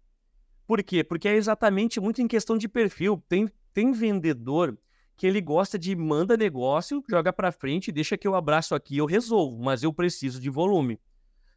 Por 0.66 0.82
quê? 0.82 1.04
Porque 1.04 1.28
é 1.28 1.34
exatamente 1.34 2.00
muito 2.00 2.22
em 2.22 2.26
questão 2.26 2.56
de 2.56 2.66
perfil. 2.66 3.22
Tem, 3.28 3.46
tem 3.74 3.92
vendedor 3.92 4.74
que 5.16 5.26
ele 5.26 5.40
gosta 5.40 5.78
de 5.78 5.96
manda 5.96 6.36
negócio, 6.36 7.02
joga 7.08 7.32
para 7.32 7.50
frente, 7.50 7.90
deixa 7.90 8.18
que 8.18 8.28
eu 8.28 8.34
abraço 8.34 8.74
aqui, 8.74 8.98
eu 8.98 9.06
resolvo, 9.06 9.62
mas 9.62 9.82
eu 9.82 9.92
preciso 9.92 10.40
de 10.40 10.50
volume. 10.50 11.00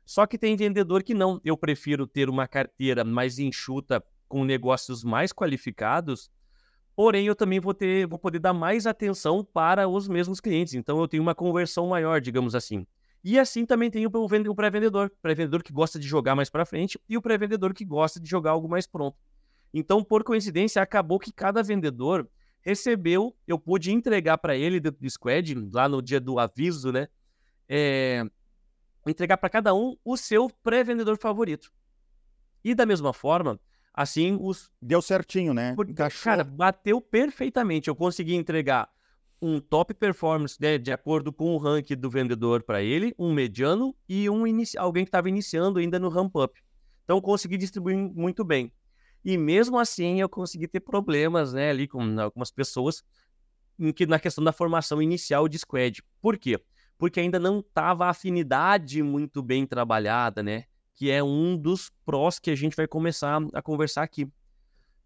Só 0.05 0.25
que 0.25 0.37
tem 0.37 0.55
vendedor 0.55 1.03
que 1.03 1.13
não. 1.13 1.39
Eu 1.43 1.57
prefiro 1.57 2.07
ter 2.07 2.29
uma 2.29 2.47
carteira 2.47 3.03
mais 3.03 3.37
enxuta 3.37 4.03
com 4.27 4.43
negócios 4.43 5.03
mais 5.03 5.33
qualificados, 5.33 6.31
porém 6.95 7.27
eu 7.27 7.35
também 7.35 7.59
vou 7.59 7.73
ter, 7.73 8.07
vou 8.07 8.17
poder 8.17 8.39
dar 8.39 8.53
mais 8.53 8.87
atenção 8.87 9.43
para 9.43 9.87
os 9.87 10.07
mesmos 10.07 10.39
clientes. 10.39 10.73
Então 10.73 10.99
eu 10.99 11.07
tenho 11.07 11.21
uma 11.21 11.35
conversão 11.35 11.87
maior, 11.87 12.21
digamos 12.21 12.55
assim. 12.55 12.87
E 13.23 13.37
assim 13.37 13.65
também 13.65 13.91
tem 13.91 14.05
o 14.05 14.55
pré-vendedor, 14.55 15.11
pré-vendedor 15.21 15.61
que 15.61 15.73
gosta 15.73 15.99
de 15.99 16.07
jogar 16.07 16.35
mais 16.35 16.49
para 16.49 16.65
frente 16.65 16.97
e 17.09 17.17
o 17.17 17.21
pré-vendedor 17.21 17.73
que 17.73 17.83
gosta 17.83 18.19
de 18.19 18.29
jogar 18.29 18.51
algo 18.51 18.69
mais 18.69 18.87
pronto. 18.87 19.17
Então, 19.73 20.03
por 20.03 20.23
coincidência, 20.23 20.81
acabou 20.81 21.19
que 21.19 21.31
cada 21.31 21.61
vendedor 21.61 22.27
recebeu, 22.69 23.35
eu 23.47 23.57
pude 23.57 23.91
entregar 23.91 24.37
para 24.37 24.55
ele 24.55 24.79
do, 24.79 24.91
do 24.91 25.09
Squad, 25.09 25.55
lá 25.73 25.89
no 25.89 26.01
dia 26.01 26.19
do 26.19 26.37
aviso, 26.37 26.91
né? 26.91 27.07
É, 27.67 28.23
entregar 29.07 29.37
para 29.37 29.49
cada 29.49 29.73
um 29.73 29.97
o 30.05 30.15
seu 30.15 30.49
pré-vendedor 30.63 31.17
favorito. 31.17 31.71
E 32.63 32.75
da 32.75 32.85
mesma 32.85 33.11
forma, 33.11 33.59
assim 33.93 34.37
os. 34.39 34.69
Deu 34.81 35.01
certinho, 35.01 35.53
né? 35.53 35.75
Cara, 36.23 36.43
bateu 36.43 37.01
perfeitamente. 37.01 37.87
Eu 37.87 37.95
consegui 37.95 38.35
entregar 38.35 38.87
um 39.41 39.59
top 39.59 39.93
performance 39.93 40.57
né, 40.59 40.77
de 40.77 40.91
acordo 40.91 41.31
com 41.31 41.55
o 41.55 41.57
ranking 41.57 41.95
do 41.95 42.09
vendedor 42.09 42.61
para 42.61 42.81
ele, 42.81 43.15
um 43.17 43.33
mediano 43.33 43.95
e 44.07 44.29
um 44.29 44.43
alguém 44.77 45.05
que 45.05 45.09
estava 45.09 45.29
iniciando 45.29 45.79
ainda 45.79 45.97
no 45.97 46.09
ramp 46.09 46.35
up. 46.35 46.61
Então 47.03 47.21
consegui 47.21 47.57
distribuir 47.57 47.97
muito 47.97 48.43
bem. 48.43 48.71
E 49.23 49.37
mesmo 49.37 49.77
assim 49.77 50.21
eu 50.21 50.29
consegui 50.29 50.67
ter 50.67 50.79
problemas 50.79 51.53
né, 51.53 51.69
ali 51.69 51.87
com 51.87 52.19
algumas 52.19 52.51
pessoas 52.51 53.03
em 53.77 53.91
que, 53.91 54.05
na 54.05 54.19
questão 54.19 54.43
da 54.43 54.51
formação 54.51 55.01
inicial 55.01 55.47
de 55.47 55.57
squad. 55.57 56.01
Por 56.21 56.37
quê? 56.37 56.59
Porque 56.97 57.19
ainda 57.19 57.39
não 57.39 57.59
estava 57.59 58.05
a 58.05 58.09
afinidade 58.09 59.01
muito 59.01 59.41
bem 59.41 59.65
trabalhada, 59.65 60.43
né? 60.43 60.65
Que 60.95 61.09
é 61.09 61.23
um 61.23 61.57
dos 61.57 61.89
prós 62.05 62.39
que 62.39 62.51
a 62.51 62.55
gente 62.55 62.75
vai 62.75 62.87
começar 62.87 63.39
a 63.53 63.61
conversar 63.61 64.03
aqui. 64.03 64.27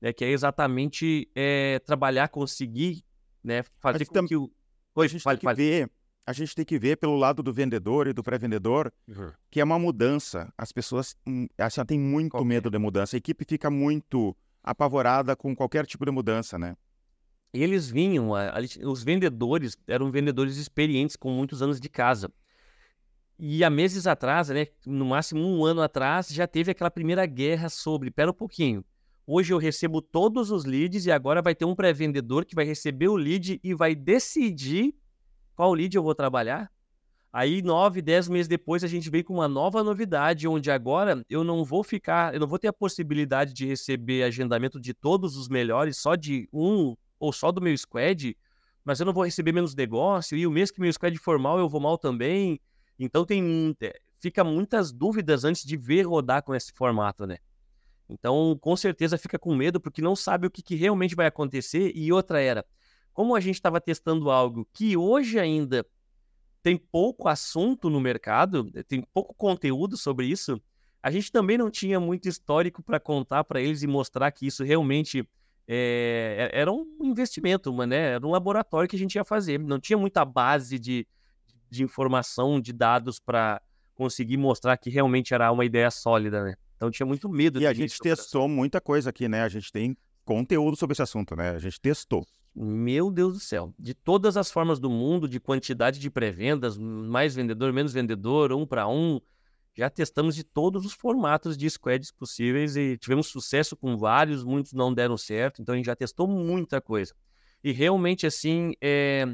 Né, 0.02 0.12
que 0.12 0.26
é 0.26 0.30
exatamente 0.30 1.32
é, 1.34 1.80
trabalhar, 1.80 2.28
conseguir 2.28 3.06
né? 3.44 3.64
Fazer 3.80 4.06
com 4.06 4.14
tam... 4.14 4.26
que 4.26 4.36
o. 4.36 4.50
Oi, 4.96 5.06
a 5.06 5.10
gente 5.10 5.22
fale, 5.22 5.38
tem 5.38 5.42
que 5.42 5.46
fale. 5.46 5.58
ver 5.58 5.92
a 6.26 6.34
gente 6.34 6.56
tem 6.56 6.64
que 6.64 6.80
ver 6.80 6.98
pelo 6.98 7.16
lado 7.18 7.44
do 7.44 7.54
vendedor 7.54 8.08
e 8.08 8.14
do 8.14 8.24
pré-vendedor, 8.24 8.92
uhum. 9.08 9.32
que 9.52 9.60
é 9.60 9.64
uma 9.64 9.78
mudança. 9.78 10.52
As 10.58 10.72
pessoas 10.72 11.16
assim, 11.58 11.86
têm 11.86 12.00
muito 12.00 12.44
medo 12.46 12.70
de 12.70 12.78
mudança. 12.78 13.16
A 13.16 13.20
equipe 13.20 13.46
fica 13.46 13.70
muito 13.70 14.36
apavorada 14.64 15.36
com 15.36 15.56
qualquer 15.56 15.86
tipo 15.86 16.06
de 16.06 16.12
mudança, 16.12 16.58
né? 16.58 16.76
Eles 17.54 17.90
vinham, 17.90 18.32
os 18.84 19.04
vendedores 19.04 19.78
eram 19.88 20.10
vendedores 20.10 20.58
experientes 20.58 21.16
com 21.16 21.30
muitos 21.32 21.62
anos 21.62 21.80
de 21.80 21.90
casa. 21.90 22.32
E 23.38 23.64
há 23.64 23.70
meses 23.70 24.08
atrás, 24.08 24.50
né, 24.50 24.68
no 24.86 25.06
máximo 25.06 25.42
um 25.42 25.66
ano 25.66 25.82
atrás, 25.82 26.30
já 26.30 26.48
teve 26.48 26.72
aquela 26.72 26.90
primeira 26.90 27.26
guerra 27.26 27.70
sobre, 27.70 28.10
pera 28.10 28.32
um 28.32 28.34
pouquinho, 28.34 28.84
Hoje 29.26 29.54
eu 29.54 29.58
recebo 29.58 30.02
todos 30.02 30.52
os 30.52 30.66
leads 30.66 31.06
e 31.06 31.12
agora 31.12 31.42
vai 31.42 31.56
ter 31.56 31.64
um 31.64 31.74
pré-vendedor 31.74 32.44
que 32.44 32.54
vai 32.54 32.66
receber 32.66 33.08
o 33.08 33.16
lead 33.16 33.58
e 33.64 33.74
vai 33.74 33.96
decidir 33.96 34.94
qual 35.56 35.74
lead 35.74 35.96
eu 35.96 36.04
vou 36.04 36.16
trabalhar. 36.16 36.72
Aí, 37.32 37.64
nove, 37.64 38.02
dez 38.02 38.30
meses 38.30 38.48
depois, 38.48 38.84
a 38.84 38.88
gente 38.88 39.10
veio 39.10 39.24
com 39.24 39.34
uma 39.34 39.48
nova 39.48 39.84
novidade, 39.84 40.48
onde 40.48 40.70
agora 40.70 41.26
eu 41.28 41.44
não 41.44 41.66
vou 41.66 41.84
ficar, 41.84 42.34
eu 42.34 42.40
não 42.40 42.48
vou 42.48 42.60
ter 42.60 42.68
a 42.68 42.74
possibilidade 42.74 43.54
de 43.54 43.66
receber 43.66 44.24
agendamento 44.24 44.80
de 44.80 44.94
todos 44.94 45.36
os 45.36 45.50
melhores, 45.50 45.98
só 45.98 46.16
de 46.16 46.48
um 46.54 46.96
ou 47.20 47.34
só 47.34 47.52
do 47.52 47.60
meu 47.60 47.76
squad, 47.76 48.38
mas 48.86 49.00
eu 49.00 49.06
não 49.06 49.14
vou 49.14 49.24
receber 49.24 49.52
menos 49.52 49.74
negócio, 49.74 50.38
e 50.38 50.46
o 50.46 50.52
mês 50.52 50.70
que 50.70 50.80
meu 50.80 50.94
squad 50.94 51.18
for 51.18 51.40
mal, 51.40 51.58
eu 51.58 51.68
vou 51.68 51.82
mal 51.82 51.98
também. 51.98 52.60
Então 53.00 53.26
tem 53.26 53.76
fica 54.20 54.44
muitas 54.44 54.92
dúvidas 54.92 55.44
antes 55.44 55.66
de 55.66 55.76
ver 55.76 56.04
rodar 56.04 56.44
com 56.44 56.54
esse 56.54 56.72
formato, 56.72 57.26
né? 57.26 57.38
Então, 58.08 58.58
com 58.62 58.76
certeza 58.76 59.18
fica 59.18 59.40
com 59.40 59.56
medo, 59.56 59.82
porque 59.82 60.02
não 60.02 60.16
sabe 60.16 60.46
o 60.48 60.52
que, 60.52 60.62
que 60.62 60.76
realmente 60.76 61.16
vai 61.16 61.26
acontecer. 61.26 61.92
E 61.96 62.12
outra 62.12 62.40
era, 62.40 62.66
como 63.14 63.36
a 63.36 63.40
gente 63.40 63.56
estava 63.56 63.80
testando 63.80 64.30
algo 64.30 64.68
que 64.74 64.98
hoje 64.98 65.40
ainda 65.40 65.86
tem 66.62 66.78
pouco 66.78 67.28
assunto 67.28 67.90
no 67.90 68.00
mercado, 68.00 68.72
eh, 68.74 68.84
tem 68.84 69.02
pouco 69.14 69.34
conteúdo 69.36 69.98
sobre 69.98 70.26
isso, 70.26 70.62
a 71.02 71.12
gente 71.12 71.32
também 71.32 71.58
não 71.58 71.70
tinha 71.70 72.00
muito 72.00 72.30
histórico 72.30 72.82
para 72.82 73.00
contar 73.00 73.44
para 73.44 73.62
eles 73.62 73.84
e 73.84 73.88
mostrar 73.88 74.32
que 74.32 74.48
isso 74.48 74.64
realmente 74.64 75.28
é, 75.68 76.50
era 76.54 76.72
um 76.72 76.86
investimento, 77.02 77.72
né? 77.86 78.14
era 78.14 78.26
um 78.26 78.32
laboratório 78.32 78.90
que 78.90 78.96
a 78.96 79.00
gente 79.00 79.16
ia 79.16 79.26
fazer. 79.26 79.60
Não 79.60 79.80
tinha 79.80 79.98
muita 79.98 80.24
base 80.24 80.80
de, 80.80 81.06
de 81.70 81.84
informação, 81.84 82.60
de 82.60 82.72
dados 82.72 83.20
para 83.20 83.62
conseguir 83.94 84.38
mostrar 84.38 84.78
que 84.78 84.90
realmente 84.90 85.34
era 85.34 85.52
uma 85.52 85.66
ideia 85.66 85.92
sólida, 85.92 86.44
né? 86.44 86.56
Então 86.76 86.90
tinha 86.90 87.06
muito 87.06 87.30
medo. 87.30 87.62
E 87.62 87.68
a 87.68 87.74
gente 87.74 88.00
testou 88.00 88.48
muita 88.48 88.82
coisa 88.82 89.10
aqui, 89.10 89.28
né? 89.28 89.44
A 89.44 89.50
gente 89.50 89.72
tem 89.72 89.98
conteúdo 90.26 90.76
sobre 90.78 90.94
esse 90.94 91.02
assunto, 91.02 91.36
né? 91.36 91.52
A 91.52 91.60
gente 91.60 91.80
testou. 91.80 92.26
Meu 92.56 93.12
Deus 93.12 93.34
do 93.34 93.40
céu. 93.40 93.74
De 93.80 93.94
todas 93.94 94.38
as 94.38 94.52
formas 94.52 94.80
do 94.80 94.90
mundo, 94.90 95.28
de 95.28 95.40
quantidade 95.40 96.00
de 96.00 96.10
pré-vendas, 96.10 96.78
mais 96.78 97.36
vendedor, 97.36 97.74
menos 97.74 97.94
vendedor, 97.94 98.52
um 98.54 98.66
para 98.66 98.88
um, 98.88 99.20
já 99.76 99.90
testamos 99.90 100.36
de 100.36 100.44
todos 100.44 100.86
os 100.86 100.94
formatos 100.94 101.58
de 101.58 101.68
squads 101.68 102.12
possíveis 102.12 102.76
e 102.76 102.96
tivemos 102.98 103.28
sucesso 103.28 103.76
com 103.76 103.98
vários, 103.98 104.44
muitos 104.44 104.74
não 104.74 104.94
deram 104.94 105.18
certo, 105.18 105.62
então 105.62 105.74
a 105.74 105.76
gente 105.76 105.88
já 105.88 105.96
testou 105.96 106.28
muita 106.28 106.80
coisa. 106.80 107.14
E 107.64 107.72
realmente, 107.72 108.28
assim, 108.28 108.74
é... 108.80 109.26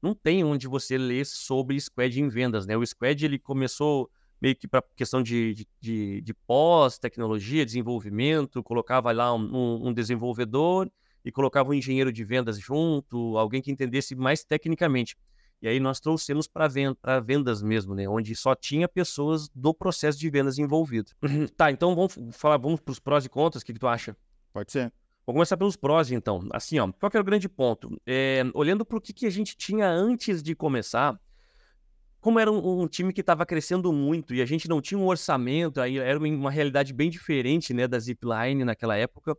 não 0.00 0.14
tem 0.14 0.44
onde 0.44 0.68
você 0.68 0.96
ler 0.96 1.26
sobre 1.26 1.80
squad 1.80 2.20
em 2.20 2.28
vendas, 2.28 2.64
né? 2.64 2.76
O 2.76 2.86
squad, 2.86 3.24
ele 3.24 3.38
começou 3.38 4.08
meio 4.40 4.56
que 4.56 4.68
para 4.68 4.82
questão 4.96 5.22
de, 5.22 5.66
de, 5.80 6.20
de, 6.20 6.34
pós-tecnologia, 6.46 7.64
desenvolvimento, 7.64 8.62
colocava 8.62 9.10
lá 9.12 9.34
um, 9.34 9.88
um 9.88 9.92
desenvolvedor 9.92 10.90
e 11.24 11.32
colocava 11.32 11.70
um 11.70 11.74
engenheiro 11.74 12.12
de 12.12 12.24
vendas 12.24 12.58
junto, 12.58 13.36
alguém 13.36 13.60
que 13.60 13.70
entendesse 13.70 14.14
mais 14.14 14.44
tecnicamente. 14.44 15.16
E 15.60 15.66
aí 15.66 15.80
nós 15.80 15.98
trouxemos 15.98 16.46
para 16.46 17.20
vendas 17.20 17.62
mesmo, 17.62 17.94
né? 17.94 18.08
Onde 18.08 18.34
só 18.36 18.54
tinha 18.54 18.88
pessoas 18.88 19.48
do 19.48 19.74
processo 19.74 20.18
de 20.18 20.30
vendas 20.30 20.58
envolvido. 20.58 21.10
Tá, 21.56 21.72
então 21.72 21.94
vamos 21.94 22.16
falar, 22.32 22.56
vamos 22.58 22.80
para 22.80 22.92
os 22.92 23.00
prós 23.00 23.24
e 23.24 23.28
contras, 23.28 23.62
o 23.62 23.66
que, 23.66 23.72
que 23.72 23.78
tu 23.78 23.88
acha? 23.88 24.16
Pode 24.52 24.70
ser. 24.70 24.92
Vou 25.26 25.34
começar 25.34 25.56
pelos 25.56 25.76
prós, 25.76 26.10
então. 26.12 26.48
Assim, 26.52 26.78
ó, 26.78 26.90
qual 26.92 27.10
que 27.10 27.16
era 27.16 27.22
o 27.22 27.26
grande 27.26 27.48
ponto? 27.48 28.00
É, 28.06 28.42
olhando 28.54 28.84
para 28.84 28.96
o 28.96 29.00
que, 29.00 29.12
que 29.12 29.26
a 29.26 29.30
gente 29.30 29.56
tinha 29.56 29.86
antes 29.86 30.42
de 30.42 30.54
começar, 30.54 31.20
como 32.20 32.38
era 32.38 32.50
um, 32.50 32.82
um 32.82 32.86
time 32.88 33.12
que 33.12 33.20
estava 33.20 33.46
crescendo 33.46 33.92
muito 33.92 34.34
e 34.34 34.42
a 34.42 34.46
gente 34.46 34.68
não 34.68 34.80
tinha 34.80 34.98
um 34.98 35.06
orçamento, 35.06 35.80
aí 35.80 35.98
era 35.98 36.18
uma 36.18 36.50
realidade 36.50 36.92
bem 36.92 37.10
diferente, 37.10 37.72
né, 37.72 37.86
da 37.86 37.98
Zipline 37.98 38.64
naquela 38.64 38.96
época 38.96 39.36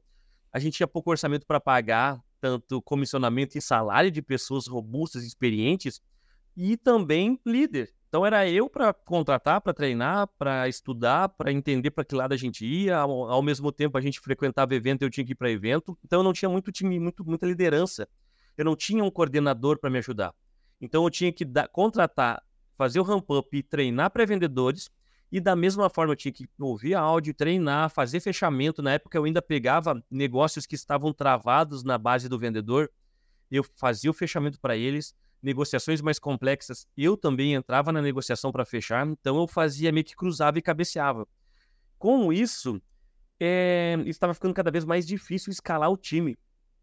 a 0.52 0.60
gente 0.60 0.78
tinha 0.78 0.88
pouco 0.88 1.12
orçamento 1.12 1.46
para 1.46 1.60
pagar 1.60 2.22
tanto 2.42 2.82
comissionamento 2.82 3.58
e 3.58 3.62
salário 3.62 4.10
de 4.10 4.22
pessoas 4.22 4.68
robustas 4.68 5.24
experientes 5.24 6.02
e 6.56 6.76
também 6.78 7.40
líder. 7.46 7.94
Então 8.08 8.26
era 8.26 8.50
eu 8.50 8.68
para 8.68 8.92
contratar, 8.92 9.62
para 9.62 9.74
treinar, 9.74 10.28
para 10.38 10.68
estudar, 10.68 11.30
para 11.30 11.52
entender 11.52 11.92
para 11.92 12.04
que 12.04 12.16
lado 12.16 12.34
a 12.34 12.38
gente 12.38 12.66
ia. 12.66 12.98
Ao, 12.98 13.30
ao, 13.30 13.42
mesmo 13.42 13.72
tempo 13.72 13.98
a 13.98 14.02
gente 14.02 14.20
frequentava 14.20 14.74
evento, 14.74 15.04
eu 15.04 15.10
tinha 15.12 15.26
que 15.26 15.34
ir 15.34 15.36
para 15.36 15.52
evento. 15.52 15.98
Então 16.04 16.22
eu 16.22 16.24
não 16.24 16.34
tinha 16.34 16.50
muito 16.50 16.72
time, 16.72 17.00
muito, 17.00 17.24
muita 17.24 17.46
liderança. 17.46 18.08
Eu 18.58 18.66
não 18.66 18.76
tinha 18.76 19.04
um 19.04 19.12
coordenador 19.12 19.78
para 19.78 19.90
me 19.90 20.00
ajudar. 20.00 20.34
Então 20.82 21.04
eu 21.04 21.10
tinha 21.10 21.32
que 21.32 21.46
dar, 21.46 21.68
contratar, 21.68 22.42
fazer 22.80 23.02
o 23.02 23.04
ramp 23.04 23.30
up 23.30 23.58
e 23.58 23.62
treinar 23.62 24.10
pré-vendedores 24.10 24.90
e 25.32 25.40
da 25.40 25.56
mesma 25.56 25.90
forma, 25.90 26.14
eu 26.14 26.16
tinha 26.16 26.32
que 26.32 26.48
ouvir 26.60 26.96
áudio, 26.96 27.34
treinar, 27.34 27.90
fazer 27.90 28.20
fechamento. 28.20 28.82
Na 28.82 28.94
época, 28.94 29.18
eu 29.18 29.26
ainda 29.26 29.42
pegava 29.42 30.04
negócios 30.10 30.66
que 30.66 30.76
estavam 30.76 31.14
travados 31.14 31.84
na 31.84 31.98
base 31.98 32.28
do 32.28 32.40
vendedor, 32.40 32.90
eu 33.52 33.64
fazia 33.64 34.10
o 34.10 34.14
fechamento 34.14 34.60
para 34.60 34.76
eles. 34.76 35.14
Negociações 35.42 36.02
mais 36.02 36.20
complexas, 36.20 36.88
eu 36.98 37.16
também 37.16 37.54
entrava 37.54 37.92
na 37.92 38.02
negociação 38.02 38.52
para 38.52 38.66
fechar. 38.66 39.06
Então, 39.08 39.38
eu 39.38 39.48
fazia 39.48 39.92
meio 39.92 40.04
que 40.04 40.16
cruzava 40.16 40.58
e 40.58 40.62
cabeceava. 40.62 41.28
Com 41.98 42.34
isso, 42.34 42.82
é, 43.40 43.98
estava 44.06 44.34
ficando 44.34 44.54
cada 44.54 44.72
vez 44.72 44.84
mais 44.84 45.06
difícil 45.06 45.52
escalar 45.52 45.92
o 45.92 45.98
time, 45.98 46.38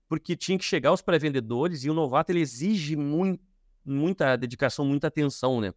porque 0.09 0.37
tinha 0.37 0.57
que 0.57 0.65
chegar 0.65 0.93
os 0.93 1.03
pré-vendedores 1.03 1.85
e 1.85 1.91
o 1.91 1.95
novato 1.95 2.31
ele 2.31 2.41
exige 2.41 2.97
muito, 2.97 3.43
muita 3.85 4.37
dedicação, 4.37 4.85
muita 4.85 5.09
atenção, 5.09 5.61
né? 5.61 5.75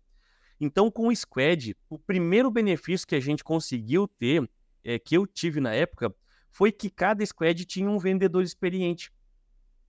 Então, 0.59 0.91
com 0.91 1.07
o 1.07 1.15
Squad, 1.15 1.75
o 1.89 1.97
primeiro 1.97 2.51
benefício 2.51 3.07
que 3.07 3.15
a 3.15 3.19
gente 3.19 3.43
conseguiu 3.43 4.07
ter, 4.07 4.49
é, 4.83 4.99
que 4.99 5.15
eu 5.15 5.25
tive 5.25 5.59
na 5.59 5.73
época, 5.73 6.13
foi 6.49 6.71
que 6.71 6.89
cada 6.89 7.25
squad 7.25 7.63
tinha 7.65 7.89
um 7.89 7.99
vendedor 7.99 8.43
experiente. 8.43 9.11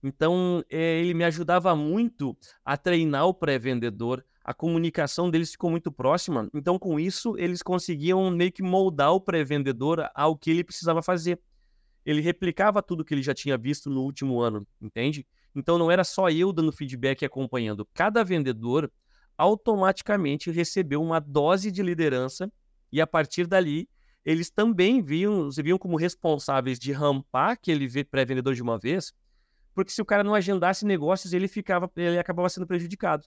Então, 0.03 0.63
é, 0.69 0.99
ele 0.99 1.13
me 1.13 1.23
ajudava 1.23 1.75
muito 1.75 2.37
a 2.63 2.77
treinar 2.77 3.25
o 3.27 3.33
pré-vendedor, 3.33 4.23
a 4.43 4.53
comunicação 4.53 5.29
deles 5.29 5.51
ficou 5.51 5.69
muito 5.69 5.91
próxima. 5.91 6.49
Então, 6.53 6.79
com 6.79 6.99
isso, 6.99 7.37
eles 7.37 7.61
conseguiam 7.61 8.31
meio 8.31 8.51
que 8.51 8.63
moldar 8.63 9.13
o 9.13 9.21
pré-vendedor 9.21 10.09
ao 10.15 10.35
que 10.35 10.49
ele 10.49 10.63
precisava 10.63 11.03
fazer. 11.03 11.39
Ele 12.03 12.21
replicava 12.21 12.81
tudo 12.81 13.05
que 13.05 13.13
ele 13.13 13.21
já 13.21 13.33
tinha 13.33 13.55
visto 13.57 13.89
no 13.89 14.01
último 14.01 14.39
ano, 14.39 14.65
entende? 14.81 15.27
Então, 15.53 15.77
não 15.77 15.91
era 15.91 16.03
só 16.03 16.29
eu 16.29 16.51
dando 16.51 16.71
feedback 16.71 17.21
e 17.21 17.25
acompanhando. 17.25 17.87
Cada 17.93 18.23
vendedor 18.23 18.91
automaticamente 19.41 20.51
recebeu 20.51 21.01
uma 21.01 21.19
dose 21.19 21.71
de 21.71 21.81
liderança 21.81 22.51
e 22.91 23.01
a 23.01 23.07
partir 23.07 23.47
dali 23.47 23.89
eles 24.23 24.51
também 24.51 25.01
viam, 25.01 25.49
se 25.49 25.63
viam 25.63 25.79
como 25.79 25.97
responsáveis 25.97 26.77
de 26.77 26.91
rampar 26.91 27.53
aquele 27.53 27.89
pré-vendedor 28.03 28.53
de 28.53 28.61
uma 28.61 28.77
vez, 28.77 29.11
porque 29.73 29.91
se 29.91 29.99
o 29.99 30.05
cara 30.05 30.23
não 30.23 30.35
agendasse 30.35 30.85
negócios, 30.85 31.33
ele 31.33 31.47
ficava, 31.47 31.89
ele 31.95 32.19
acabava 32.19 32.49
sendo 32.49 32.67
prejudicado. 32.67 33.25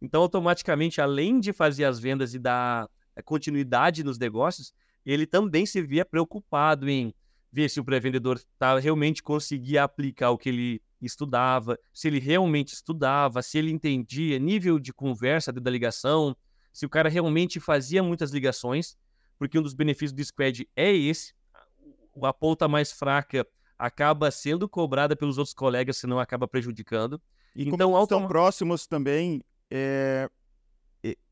Então, 0.00 0.22
automaticamente, 0.22 1.00
além 1.00 1.40
de 1.40 1.52
fazer 1.52 1.84
as 1.84 1.98
vendas 1.98 2.32
e 2.32 2.38
dar 2.38 2.88
eh, 3.16 3.22
continuidade 3.22 4.04
nos 4.04 4.20
negócios, 4.20 4.72
ele 5.04 5.26
também 5.26 5.66
se 5.66 5.82
via 5.82 6.04
preocupado 6.04 6.88
em 6.88 7.12
ver 7.50 7.68
se 7.68 7.80
o 7.80 7.84
pré-vendedor 7.84 8.40
tá, 8.56 8.78
realmente 8.78 9.20
conseguia 9.20 9.82
aplicar 9.82 10.30
o 10.30 10.38
que 10.38 10.48
ele 10.48 10.82
estudava, 11.04 11.78
se 11.92 12.08
ele 12.08 12.18
realmente 12.18 12.72
estudava, 12.72 13.42
se 13.42 13.58
ele 13.58 13.70
entendia 13.70 14.38
nível 14.38 14.78
de 14.78 14.92
conversa 14.92 15.52
da 15.52 15.70
ligação, 15.70 16.36
se 16.72 16.86
o 16.86 16.88
cara 16.88 17.08
realmente 17.08 17.60
fazia 17.60 18.02
muitas 18.02 18.30
ligações, 18.30 18.96
porque 19.38 19.58
um 19.58 19.62
dos 19.62 19.74
benefícios 19.74 20.12
do 20.12 20.24
Squad 20.24 20.68
é 20.74 20.92
esse, 20.92 21.34
a 22.22 22.32
ponta 22.32 22.66
mais 22.66 22.92
fraca 22.92 23.46
acaba 23.78 24.30
sendo 24.30 24.68
cobrada 24.68 25.14
pelos 25.14 25.38
outros 25.38 25.54
colegas, 25.54 25.98
senão 25.98 26.18
acaba 26.18 26.48
prejudicando. 26.48 27.20
E 27.54 27.68
então, 27.68 27.90
como 27.90 28.02
estão 28.02 28.26
próximos 28.26 28.86
também, 28.86 29.42
é... 29.70 30.28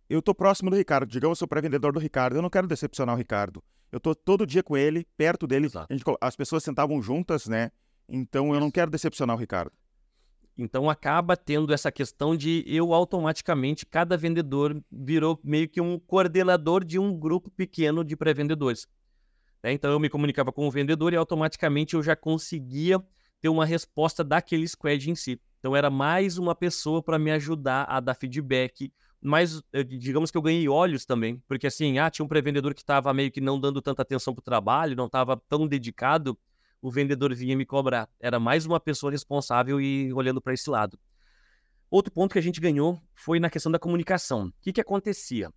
eu 0.08 0.18
estou 0.18 0.34
próximo 0.34 0.70
do 0.70 0.76
Ricardo, 0.76 1.08
digamos, 1.08 1.36
eu 1.36 1.40
sou 1.40 1.48
pré-vendedor 1.48 1.92
do 1.92 2.00
Ricardo, 2.00 2.36
eu 2.36 2.42
não 2.42 2.50
quero 2.50 2.66
decepcionar 2.66 3.14
o 3.14 3.18
Ricardo. 3.18 3.62
Eu 3.90 3.98
estou 3.98 4.14
todo 4.14 4.46
dia 4.46 4.62
com 4.62 4.76
ele, 4.76 5.06
perto 5.16 5.46
dele, 5.46 5.68
gente, 5.90 6.04
as 6.20 6.34
pessoas 6.34 6.64
sentavam 6.64 7.00
juntas, 7.00 7.46
né? 7.46 7.70
Então 8.08 8.54
eu 8.54 8.60
não 8.60 8.70
quero 8.70 8.90
decepcionar 8.90 9.36
o 9.36 9.38
Ricardo. 9.38 9.72
Então 10.56 10.88
acaba 10.88 11.36
tendo 11.36 11.72
essa 11.72 11.90
questão 11.90 12.36
de 12.36 12.64
eu 12.66 12.94
automaticamente, 12.94 13.84
cada 13.84 14.16
vendedor 14.16 14.80
virou 14.90 15.38
meio 15.42 15.68
que 15.68 15.80
um 15.80 15.98
coordenador 15.98 16.84
de 16.84 16.98
um 16.98 17.16
grupo 17.18 17.50
pequeno 17.50 18.04
de 18.04 18.16
pré-vendedores. 18.16 18.86
Né? 19.62 19.72
Então 19.72 19.90
eu 19.90 19.98
me 19.98 20.08
comunicava 20.08 20.52
com 20.52 20.66
o 20.66 20.70
vendedor 20.70 21.12
e 21.12 21.16
automaticamente 21.16 21.94
eu 21.94 22.02
já 22.02 22.14
conseguia 22.14 23.02
ter 23.40 23.48
uma 23.48 23.66
resposta 23.66 24.22
daquele 24.22 24.66
squad 24.68 25.10
em 25.10 25.14
si. 25.14 25.40
Então 25.58 25.74
era 25.74 25.90
mais 25.90 26.38
uma 26.38 26.54
pessoa 26.54 27.02
para 27.02 27.18
me 27.18 27.32
ajudar 27.32 27.84
a 27.84 27.98
dar 27.98 28.14
feedback, 28.14 28.92
mas 29.20 29.60
eh, 29.72 29.82
digamos 29.82 30.30
que 30.30 30.36
eu 30.38 30.42
ganhei 30.42 30.68
olhos 30.68 31.04
também, 31.04 31.42
porque 31.48 31.66
assim, 31.66 31.98
ah, 31.98 32.10
tinha 32.10 32.24
um 32.24 32.28
pré-vendedor 32.28 32.74
que 32.74 32.82
estava 32.82 33.12
meio 33.12 33.32
que 33.32 33.40
não 33.40 33.58
dando 33.58 33.82
tanta 33.82 34.02
atenção 34.02 34.34
para 34.34 34.42
o 34.42 34.44
trabalho, 34.44 34.94
não 34.94 35.06
estava 35.06 35.36
tão 35.48 35.66
dedicado, 35.66 36.38
o 36.84 36.90
vendedor 36.90 37.34
vinha 37.34 37.56
me 37.56 37.64
cobrar. 37.64 38.06
Era 38.20 38.38
mais 38.38 38.66
uma 38.66 38.78
pessoa 38.78 39.10
responsável 39.10 39.80
e 39.80 40.12
olhando 40.12 40.38
para 40.38 40.52
esse 40.52 40.68
lado. 40.68 40.98
Outro 41.90 42.12
ponto 42.12 42.34
que 42.34 42.38
a 42.38 42.42
gente 42.42 42.60
ganhou 42.60 43.00
foi 43.14 43.40
na 43.40 43.48
questão 43.48 43.72
da 43.72 43.78
comunicação. 43.78 44.48
O 44.48 44.52
que, 44.60 44.70
que 44.70 44.82
acontecia? 44.82 45.50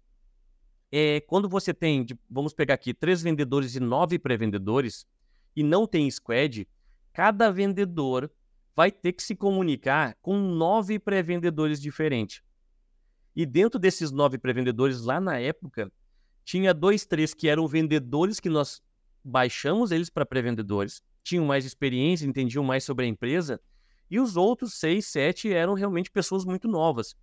É, 0.90 1.20
quando 1.20 1.50
você 1.50 1.74
tem, 1.74 2.06
vamos 2.30 2.54
pegar 2.54 2.76
aqui, 2.76 2.94
três 2.94 3.22
vendedores 3.22 3.76
e 3.76 3.80
nove 3.82 4.18
pré-vendedores, 4.18 5.06
e 5.54 5.64
não 5.64 5.86
tem 5.86 6.10
squad, 6.10 6.66
cada 7.12 7.52
vendedor 7.52 8.32
vai 8.74 8.90
ter 8.90 9.12
que 9.12 9.22
se 9.22 9.36
comunicar 9.36 10.16
com 10.22 10.38
nove 10.38 10.98
pré-vendedores 10.98 11.82
diferentes. 11.82 12.42
E 13.36 13.46
dentro 13.46 13.78
desses 13.78 14.12
nove 14.12 14.38
pré-vendedores, 14.38 15.02
lá 15.02 15.20
na 15.20 15.38
época, 15.38 15.92
tinha 16.46 16.74
dois, 16.74 17.06
três 17.06 17.34
que 17.34 17.50
eram 17.50 17.68
vendedores 17.68 18.40
que 18.40 18.50
nós 18.50 18.82
baixamos 19.22 19.92
eles 19.92 20.10
para 20.10 20.26
pré-vendedores, 20.26 21.02
tinham 21.28 21.46
mais 21.46 21.66
experiência, 21.66 22.26
entendiam 22.26 22.64
mais 22.64 22.86
sobre 22.86 23.06
a 23.06 23.08
empresa, 23.08 23.60
e 24.10 24.18
os 24.20 24.38
outros 24.38 24.76
seis, 24.76 25.08
sete 25.08 25.52
eram 25.52 25.74
realmente 25.74 26.10
pessoas 26.10 26.46
muito 26.46 26.68
novas. 26.70 27.16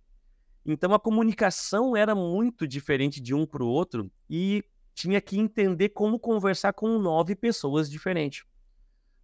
Então 0.63 0.93
a 0.93 0.99
comunicação 0.99 1.95
era 1.95 2.13
muito 2.13 2.67
diferente 2.67 3.19
de 3.19 3.33
um 3.33 3.45
para 3.45 3.63
o 3.63 3.67
outro 3.67 4.11
e 4.29 4.63
tinha 4.93 5.19
que 5.19 5.39
entender 5.39 5.89
como 5.89 6.19
conversar 6.19 6.73
com 6.73 6.99
nove 6.99 7.35
pessoas 7.35 7.89
diferentes. 7.89 8.45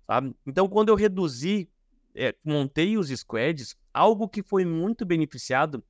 Sabe? 0.07 0.35
Então, 0.45 0.67
quando 0.67 0.89
eu 0.89 0.95
reduzi, 0.95 1.69
é, 2.13 2.35
montei 2.43 2.97
os 2.97 3.09
squads, 3.09 3.75
algo 3.93 4.27
que 4.27 4.43
foi 4.43 4.65
muito 4.65 5.05
beneficiado 5.05 5.83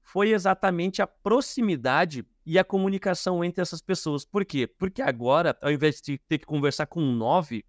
foi 0.00 0.30
exatamente 0.30 1.02
a 1.02 1.06
proximidade 1.06 2.24
e 2.46 2.58
a 2.58 2.64
comunicação 2.64 3.44
entre 3.44 3.60
essas 3.60 3.82
pessoas. 3.82 4.24
Por 4.24 4.44
quê? 4.44 4.66
Porque 4.66 5.02
agora, 5.02 5.58
ao 5.60 5.70
invés 5.70 6.00
de 6.00 6.16
ter 6.16 6.38
que 6.38 6.46
conversar 6.46 6.86
com 6.86 7.00
nove, 7.02 7.62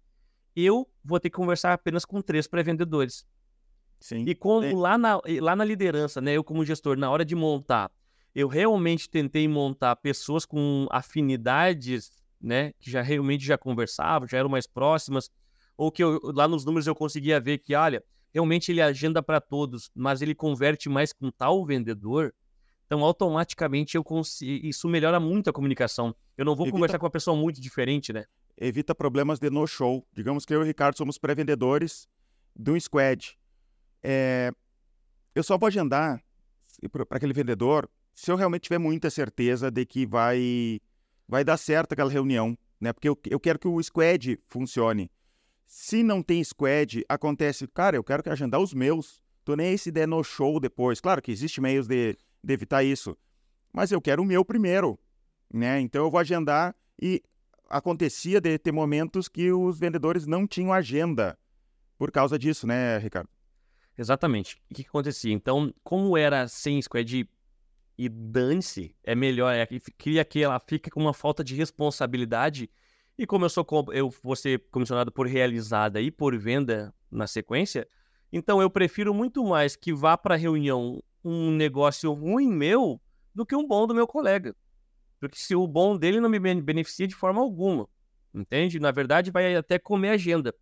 eu 0.54 0.88
vou 1.04 1.20
ter 1.20 1.30
que 1.30 1.36
conversar 1.36 1.72
apenas 1.72 2.04
com 2.04 2.20
três 2.20 2.46
pré-vendedores. 2.46 3.26
Sim. 4.00 4.24
E 4.26 4.34
como 4.34 4.78
lá 4.78 4.96
na, 4.96 5.20
lá 5.40 5.54
na 5.54 5.64
liderança, 5.64 6.20
né, 6.20 6.32
eu 6.32 6.42
como 6.42 6.64
gestor, 6.64 6.96
na 6.96 7.10
hora 7.10 7.24
de 7.24 7.34
montar, 7.34 7.90
eu 8.34 8.48
realmente 8.48 9.10
tentei 9.10 9.46
montar 9.46 9.94
pessoas 9.96 10.46
com 10.46 10.86
afinidades, 10.90 12.10
né, 12.40 12.72
que 12.80 12.90
já 12.90 13.02
realmente 13.02 13.44
já 13.44 13.58
conversavam, 13.58 14.26
já 14.26 14.38
eram 14.38 14.48
mais 14.48 14.66
próximas, 14.66 15.30
ou 15.76 15.90
que 15.92 16.02
eu, 16.02 16.18
lá 16.34 16.48
nos 16.48 16.64
números 16.64 16.86
eu 16.86 16.94
conseguia 16.94 17.38
ver 17.38 17.58
que, 17.58 17.74
olha, 17.74 18.02
realmente 18.32 18.72
ele 18.72 18.80
agenda 18.80 19.22
para 19.22 19.40
todos, 19.40 19.90
mas 19.94 20.22
ele 20.22 20.34
converte 20.34 20.88
mais 20.88 21.12
com 21.12 21.30
tal 21.30 21.64
vendedor, 21.66 22.34
então 22.86 23.04
automaticamente 23.04 23.96
eu 23.96 24.02
consigo, 24.02 24.66
isso 24.66 24.88
melhora 24.88 25.20
muito 25.20 25.50
a 25.50 25.52
comunicação. 25.52 26.14
Eu 26.36 26.44
não 26.44 26.56
vou 26.56 26.66
Evita... 26.66 26.76
conversar 26.76 26.98
com 26.98 27.04
uma 27.04 27.10
pessoa 27.10 27.36
muito 27.36 27.60
diferente, 27.60 28.12
né? 28.12 28.24
Evita 28.60 28.94
problemas 28.94 29.40
de 29.40 29.50
no-show. 29.50 30.06
Digamos 30.12 30.44
que 30.44 30.54
eu 30.54 30.60
e 30.60 30.62
o 30.62 30.66
Ricardo 30.66 30.96
somos 30.96 31.18
pré-vendedores 31.18 32.06
de 32.54 32.70
um 32.70 32.78
squad 32.78 33.40
é, 34.02 34.52
eu 35.34 35.42
só 35.42 35.58
vou 35.58 35.66
agendar 35.66 36.22
para 36.90 37.04
aquele 37.10 37.32
vendedor 37.32 37.88
se 38.14 38.30
eu 38.30 38.36
realmente 38.36 38.62
tiver 38.62 38.78
muita 38.78 39.10
certeza 39.10 39.70
de 39.70 39.84
que 39.84 40.06
vai, 40.06 40.80
vai 41.28 41.44
dar 41.44 41.56
certo 41.56 41.92
aquela 41.92 42.10
reunião, 42.10 42.56
né? 42.80 42.92
Porque 42.92 43.08
eu, 43.08 43.18
eu 43.26 43.38
quero 43.38 43.58
que 43.58 43.68
o 43.68 43.82
squad 43.82 44.38
funcione. 44.46 45.10
Se 45.66 46.02
não 46.02 46.22
tem 46.22 46.42
squad, 46.42 47.04
acontece, 47.08 47.66
cara, 47.68 47.96
eu 47.96 48.04
quero 48.04 48.22
que 48.22 48.28
agendar 48.28 48.60
os 48.60 48.74
meus. 48.74 49.22
Tô 49.44 49.54
nem 49.54 49.76
se 49.76 49.90
der 49.90 50.08
no 50.08 50.22
show 50.24 50.58
depois. 50.58 51.00
Claro 51.00 51.22
que 51.22 51.30
existe 51.30 51.60
meios 51.60 51.86
de, 51.86 52.16
de 52.42 52.52
evitar 52.52 52.82
isso. 52.82 53.16
Mas 53.72 53.92
eu 53.92 54.00
quero 54.00 54.22
o 54.22 54.26
meu 54.26 54.44
primeiro, 54.44 54.98
né? 55.52 55.80
Então 55.80 56.04
eu 56.04 56.10
vou 56.10 56.18
agendar 56.18 56.74
e 57.00 57.22
acontecia 57.70 58.40
de 58.40 58.58
ter 58.58 58.72
momentos 58.72 59.28
que 59.28 59.52
os 59.52 59.78
vendedores 59.78 60.26
não 60.26 60.46
tinham 60.46 60.72
agenda 60.72 61.38
por 61.96 62.10
causa 62.10 62.38
disso, 62.38 62.66
né, 62.66 62.98
Ricardo? 62.98 63.28
Exatamente. 63.96 64.56
O 64.70 64.74
que, 64.74 64.82
que 64.82 64.88
acontecia? 64.88 65.32
Então, 65.32 65.72
como 65.84 66.16
era 66.16 66.48
sem 66.48 66.80
squad 66.82 67.28
e 67.96 68.08
dane-se, 68.08 68.96
é 69.04 69.14
melhor, 69.14 69.54
é, 69.54 69.66
cria 69.98 70.24
que 70.24 70.42
ela 70.42 70.58
fica 70.58 70.90
com 70.90 71.00
uma 71.00 71.12
falta 71.12 71.44
de 71.44 71.54
responsabilidade. 71.54 72.70
E 73.18 73.26
como 73.26 73.44
eu 73.44 73.50
sou 73.50 73.66
eu 73.92 74.08
vou 74.22 74.34
ser 74.34 74.64
comissionado 74.70 75.12
por 75.12 75.26
realizada 75.26 76.00
e 76.00 76.10
por 76.10 76.36
venda 76.38 76.94
na 77.10 77.26
sequência, 77.26 77.86
então 78.32 78.62
eu 78.62 78.70
prefiro 78.70 79.12
muito 79.12 79.44
mais 79.44 79.76
que 79.76 79.92
vá 79.92 80.16
para 80.16 80.34
a 80.34 80.38
reunião 80.38 81.02
um 81.22 81.50
negócio 81.50 82.10
ruim 82.12 82.50
meu 82.50 82.98
do 83.34 83.44
que 83.44 83.54
um 83.54 83.66
bom 83.66 83.86
do 83.86 83.94
meu 83.94 84.06
colega. 84.06 84.56
Porque 85.20 85.38
se 85.38 85.54
o 85.54 85.66
bom 85.66 85.96
dele 85.96 86.18
não 86.18 86.30
me 86.30 86.38
beneficia 86.38 87.06
de 87.06 87.14
forma 87.14 87.40
alguma, 87.40 87.86
entende? 88.34 88.80
Na 88.80 88.90
verdade, 88.90 89.30
vai 89.30 89.54
até 89.54 89.78
comer 89.78 90.08
agenda. 90.10 90.54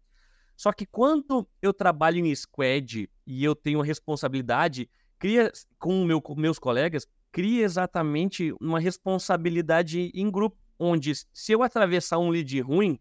Só 0.56 0.72
que 0.72 0.84
quando 0.84 1.48
eu 1.62 1.72
trabalho 1.72 2.18
em 2.18 2.34
squad 2.34 3.08
e 3.24 3.44
eu 3.44 3.54
tenho 3.54 3.80
responsabilidade, 3.80 4.90
cria 5.16 5.52
com, 5.78 6.04
meu, 6.04 6.20
com 6.20 6.34
meus 6.34 6.58
colegas, 6.58 7.06
cria 7.30 7.64
exatamente 7.64 8.52
uma 8.60 8.80
responsabilidade 8.80 10.10
em 10.12 10.28
grupo, 10.28 10.58
onde 10.76 11.12
se 11.14 11.52
eu 11.52 11.62
atravessar 11.62 12.18
um 12.18 12.30
lead 12.30 12.60
ruim, 12.60 12.98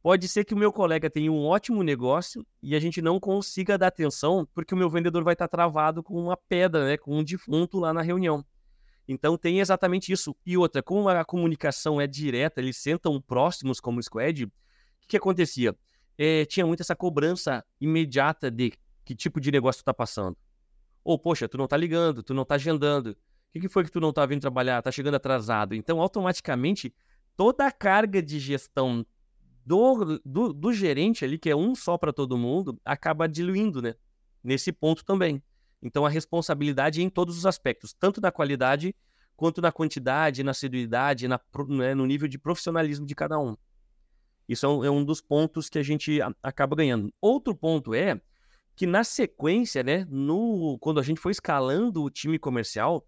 pode 0.00 0.28
ser 0.28 0.44
que 0.44 0.54
o 0.54 0.56
meu 0.56 0.72
colega 0.72 1.10
tenha 1.10 1.32
um 1.32 1.44
ótimo 1.44 1.82
negócio 1.82 2.46
e 2.62 2.76
a 2.76 2.78
gente 2.78 3.02
não 3.02 3.18
consiga 3.18 3.76
dar 3.76 3.88
atenção 3.88 4.46
porque 4.54 4.74
o 4.74 4.76
meu 4.76 4.88
vendedor 4.88 5.24
vai 5.24 5.32
estar 5.32 5.48
travado 5.48 6.02
com 6.02 6.14
uma 6.14 6.36
pedra, 6.36 6.84
né, 6.84 6.96
com 6.96 7.18
um 7.18 7.24
defunto 7.24 7.80
lá 7.80 7.92
na 7.92 8.02
reunião. 8.02 8.44
Então 9.06 9.36
tem 9.36 9.60
exatamente 9.60 10.12
isso. 10.12 10.34
E 10.44 10.56
outra, 10.56 10.82
como 10.82 11.08
a 11.08 11.24
comunicação 11.24 12.00
é 12.00 12.06
direta, 12.06 12.60
eles 12.60 12.76
sentam 12.76 13.20
próximos 13.20 13.80
como 13.80 14.02
squad, 14.02 14.44
o 14.44 14.50
que, 15.00 15.08
que 15.08 15.16
acontecia? 15.16 15.76
é, 16.18 16.44
tinha 16.44 16.66
muito 16.66 16.80
essa 16.80 16.94
cobrança 16.94 17.64
imediata 17.80 18.50
de 18.50 18.72
que 19.04 19.14
tipo 19.14 19.40
de 19.40 19.50
negócio 19.50 19.82
tu 19.82 19.84
tá 19.84 19.94
passando. 19.94 20.36
Ou, 21.02 21.18
poxa, 21.18 21.48
tu 21.48 21.58
não 21.58 21.66
tá 21.66 21.76
ligando, 21.76 22.22
tu 22.22 22.32
não 22.32 22.44
tá 22.44 22.54
agendando. 22.54 23.10
O 23.10 23.16
que, 23.52 23.60
que 23.60 23.68
foi 23.68 23.84
que 23.84 23.90
tu 23.90 24.00
não 24.00 24.12
tá 24.12 24.24
vindo 24.24 24.40
trabalhar? 24.40 24.80
Tá 24.80 24.90
chegando 24.90 25.16
atrasado. 25.16 25.74
Então, 25.74 26.00
automaticamente, 26.00 26.94
toda 27.36 27.66
a 27.66 27.72
carga 27.72 28.22
de 28.22 28.38
gestão 28.38 29.04
do, 29.66 30.18
do, 30.24 30.52
do 30.52 30.72
gerente 30.72 31.24
ali, 31.24 31.38
que 31.38 31.50
é 31.50 31.56
um 31.56 31.74
só 31.74 31.98
para 31.98 32.12
todo 32.12 32.38
mundo, 32.38 32.80
acaba 32.84 33.28
diluindo, 33.28 33.82
né? 33.82 33.94
Nesse 34.42 34.72
ponto 34.72 35.04
também. 35.04 35.42
Então, 35.84 36.06
a 36.06 36.08
responsabilidade 36.08 37.00
é 37.00 37.04
em 37.04 37.10
todos 37.10 37.36
os 37.36 37.44
aspectos, 37.44 37.92
tanto 37.92 38.18
na 38.18 38.32
qualidade, 38.32 38.96
quanto 39.36 39.60
na 39.60 39.70
quantidade, 39.70 40.42
na 40.42 40.52
assiduidade, 40.52 41.28
na, 41.28 41.38
né, 41.68 41.94
no 41.94 42.06
nível 42.06 42.26
de 42.26 42.38
profissionalismo 42.38 43.04
de 43.04 43.14
cada 43.14 43.38
um. 43.38 43.54
Isso 44.48 44.64
é 44.64 44.68
um, 44.68 44.84
é 44.84 44.90
um 44.90 45.04
dos 45.04 45.20
pontos 45.20 45.68
que 45.68 45.78
a 45.78 45.82
gente 45.82 46.20
acaba 46.42 46.74
ganhando. 46.74 47.12
Outro 47.20 47.54
ponto 47.54 47.94
é 47.94 48.18
que 48.74 48.86
na 48.86 49.04
sequência, 49.04 49.82
né, 49.82 50.06
no, 50.08 50.78
quando 50.80 50.98
a 50.98 51.02
gente 51.02 51.20
foi 51.20 51.32
escalando 51.32 52.02
o 52.02 52.10
time 52.10 52.38
comercial, 52.38 53.06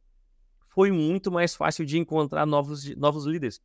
foi 0.69 0.91
muito 0.91 1.33
mais 1.33 1.55
fácil 1.55 1.87
de 1.87 1.99
encontrar 1.99 2.45
novos, 2.45 2.95
novos 2.97 3.25
líderes. 3.25 3.61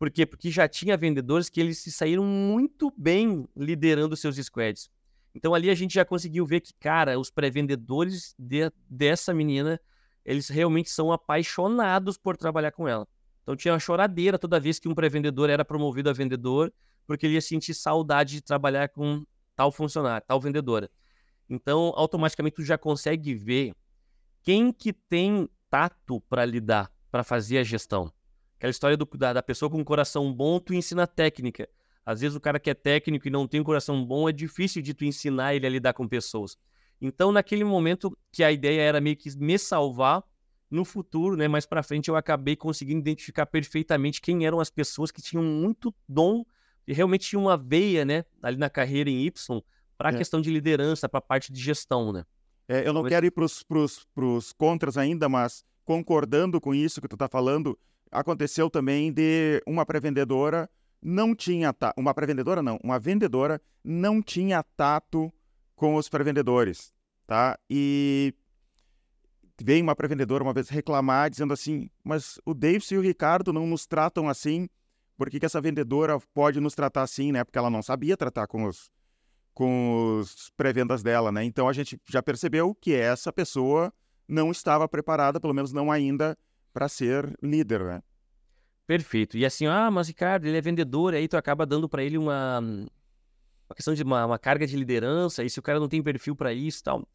Por 0.00 0.10
quê? 0.10 0.26
Porque 0.26 0.50
já 0.50 0.66
tinha 0.66 0.96
vendedores 0.96 1.48
que 1.48 1.60
eles 1.60 1.78
se 1.78 1.92
saíram 1.92 2.24
muito 2.24 2.92
bem 2.96 3.46
liderando 3.56 4.16
seus 4.16 4.36
squads. 4.36 4.90
Então 5.34 5.54
ali 5.54 5.70
a 5.70 5.74
gente 5.74 5.94
já 5.94 6.04
conseguiu 6.04 6.44
ver 6.44 6.60
que, 6.60 6.72
cara, 6.74 7.18
os 7.18 7.30
pré-vendedores 7.30 8.34
de, 8.38 8.70
dessa 8.88 9.32
menina, 9.32 9.80
eles 10.24 10.48
realmente 10.48 10.90
são 10.90 11.10
apaixonados 11.10 12.18
por 12.18 12.36
trabalhar 12.36 12.72
com 12.72 12.86
ela. 12.86 13.06
Então 13.42 13.56
tinha 13.56 13.72
uma 13.72 13.80
choradeira 13.80 14.38
toda 14.38 14.60
vez 14.60 14.78
que 14.78 14.88
um 14.88 14.94
pré-vendedor 14.94 15.50
era 15.50 15.64
promovido 15.64 16.10
a 16.10 16.12
vendedor 16.12 16.72
porque 17.06 17.26
ele 17.26 17.34
ia 17.34 17.40
sentir 17.40 17.74
saudade 17.74 18.34
de 18.34 18.42
trabalhar 18.42 18.88
com 18.88 19.24
tal 19.56 19.72
funcionário, 19.72 20.24
tal 20.26 20.40
vendedora. 20.40 20.90
Então, 21.48 21.92
automaticamente 21.96 22.56
tu 22.56 22.64
já 22.64 22.78
consegue 22.78 23.34
ver 23.34 23.74
quem 24.42 24.72
que 24.72 24.92
tem 24.92 25.48
tato 25.68 26.20
para 26.22 26.44
lidar, 26.44 26.90
para 27.10 27.22
fazer 27.22 27.58
a 27.58 27.62
gestão. 27.62 28.12
Aquela 28.56 28.70
história 28.70 28.96
do, 28.96 29.04
da, 29.16 29.32
da 29.32 29.42
pessoa 29.42 29.70
com 29.70 29.78
um 29.78 29.84
coração 29.84 30.32
bom, 30.32 30.58
tu 30.58 30.72
ensina 30.72 31.06
técnica. 31.06 31.68
Às 32.04 32.20
vezes 32.20 32.36
o 32.36 32.40
cara 32.40 32.58
que 32.58 32.70
é 32.70 32.74
técnico 32.74 33.28
e 33.28 33.30
não 33.30 33.46
tem 33.46 33.60
um 33.60 33.64
coração 33.64 34.04
bom, 34.04 34.28
é 34.28 34.32
difícil 34.32 34.82
de 34.82 34.92
tu 34.92 35.04
ensinar 35.04 35.54
ele 35.54 35.66
a 35.66 35.70
lidar 35.70 35.92
com 35.92 36.08
pessoas. 36.08 36.56
Então, 37.00 37.32
naquele 37.32 37.64
momento 37.64 38.16
que 38.30 38.44
a 38.44 38.52
ideia 38.52 38.80
era 38.80 39.00
meio 39.00 39.16
que 39.16 39.36
me 39.36 39.58
salvar, 39.58 40.22
no 40.72 40.86
futuro, 40.86 41.36
né, 41.36 41.46
mais 41.46 41.66
para 41.66 41.82
frente, 41.82 42.08
eu 42.08 42.16
acabei 42.16 42.56
conseguindo 42.56 43.00
identificar 43.00 43.44
perfeitamente 43.44 44.22
quem 44.22 44.46
eram 44.46 44.58
as 44.58 44.70
pessoas 44.70 45.10
que 45.10 45.20
tinham 45.20 45.44
muito 45.44 45.94
dom 46.08 46.44
e 46.86 46.94
realmente 46.94 47.28
tinha 47.28 47.38
uma 47.38 47.58
veia, 47.58 48.06
né, 48.06 48.24
ali 48.42 48.56
na 48.56 48.70
carreira 48.70 49.10
em 49.10 49.26
Y 49.26 49.62
para 49.98 50.08
a 50.08 50.12
é. 50.12 50.16
questão 50.16 50.40
de 50.40 50.50
liderança, 50.50 51.08
para 51.08 51.18
a 51.18 51.22
parte 51.22 51.52
de 51.52 51.60
gestão, 51.60 52.10
né? 52.10 52.24
É, 52.66 52.88
eu 52.88 52.92
não 52.92 53.04
quero 53.04 53.26
ir 53.26 53.30
para 53.30 53.44
os 53.44 54.52
contras 54.54 54.96
ainda, 54.96 55.28
mas 55.28 55.62
concordando 55.84 56.58
com 56.58 56.74
isso 56.74 57.02
que 57.02 57.08
tu 57.08 57.16
está 57.16 57.28
falando, 57.28 57.78
aconteceu 58.10 58.70
também 58.70 59.12
de 59.12 59.62
uma 59.66 59.84
pré-vendedora 59.84 60.70
não 61.02 61.34
tinha 61.34 61.72
tato, 61.72 61.98
uma 61.98 62.14
pré-vendedora 62.14 62.62
não, 62.62 62.78
uma 62.82 62.98
vendedora 62.98 63.60
não 63.82 64.22
tinha 64.22 64.62
tato 64.76 65.32
com 65.74 65.96
os 65.96 66.08
pré-vendedores, 66.08 66.94
tá? 67.26 67.58
E 67.68 68.32
veio 69.60 69.82
uma 69.82 69.96
pré-vendedora 69.96 70.44
uma 70.44 70.52
vez 70.52 70.68
reclamar, 70.68 71.28
dizendo 71.28 71.52
assim, 71.52 71.90
mas 72.04 72.38
o 72.44 72.54
Davis 72.54 72.90
e 72.90 72.96
o 72.96 73.00
Ricardo 73.00 73.52
não 73.52 73.66
nos 73.66 73.86
tratam 73.86 74.28
assim, 74.28 74.68
por 75.16 75.28
que, 75.28 75.40
que 75.40 75.46
essa 75.46 75.60
vendedora 75.60 76.18
pode 76.32 76.60
nos 76.60 76.74
tratar 76.74 77.02
assim, 77.02 77.32
né? 77.32 77.44
Porque 77.44 77.58
ela 77.58 77.70
não 77.70 77.82
sabia 77.82 78.16
tratar 78.16 78.46
com 78.46 78.64
os, 78.64 78.90
com 79.52 80.18
os 80.18 80.50
pré-vendas 80.56 81.02
dela, 81.02 81.32
né? 81.32 81.44
Então 81.44 81.68
a 81.68 81.72
gente 81.72 82.00
já 82.08 82.22
percebeu 82.22 82.74
que 82.74 82.94
essa 82.94 83.32
pessoa 83.32 83.92
não 84.26 84.50
estava 84.50 84.88
preparada, 84.88 85.40
pelo 85.40 85.54
menos 85.54 85.72
não 85.72 85.90
ainda, 85.90 86.36
para 86.72 86.88
ser 86.88 87.36
líder, 87.42 87.84
né? 87.84 88.02
Perfeito. 88.86 89.36
E 89.38 89.46
assim, 89.46 89.66
ah, 89.66 89.90
mas 89.90 90.08
Ricardo, 90.08 90.46
ele 90.46 90.56
é 90.56 90.60
vendedor, 90.60 91.14
aí 91.14 91.28
tu 91.28 91.36
acaba 91.36 91.64
dando 91.64 91.88
para 91.88 92.02
ele 92.02 92.18
uma, 92.18 92.60
uma 92.60 93.74
questão 93.74 93.94
de 93.94 94.02
uma, 94.02 94.26
uma, 94.26 94.38
carga 94.38 94.66
de 94.66 94.76
liderança, 94.76 95.44
e 95.44 95.50
se 95.50 95.58
o 95.58 95.62
cara 95.62 95.78
não 95.78 95.88
tem 95.88 96.02
perfil 96.02 96.34
para 96.34 96.52
isso 96.52 96.82
tal. 96.82 97.08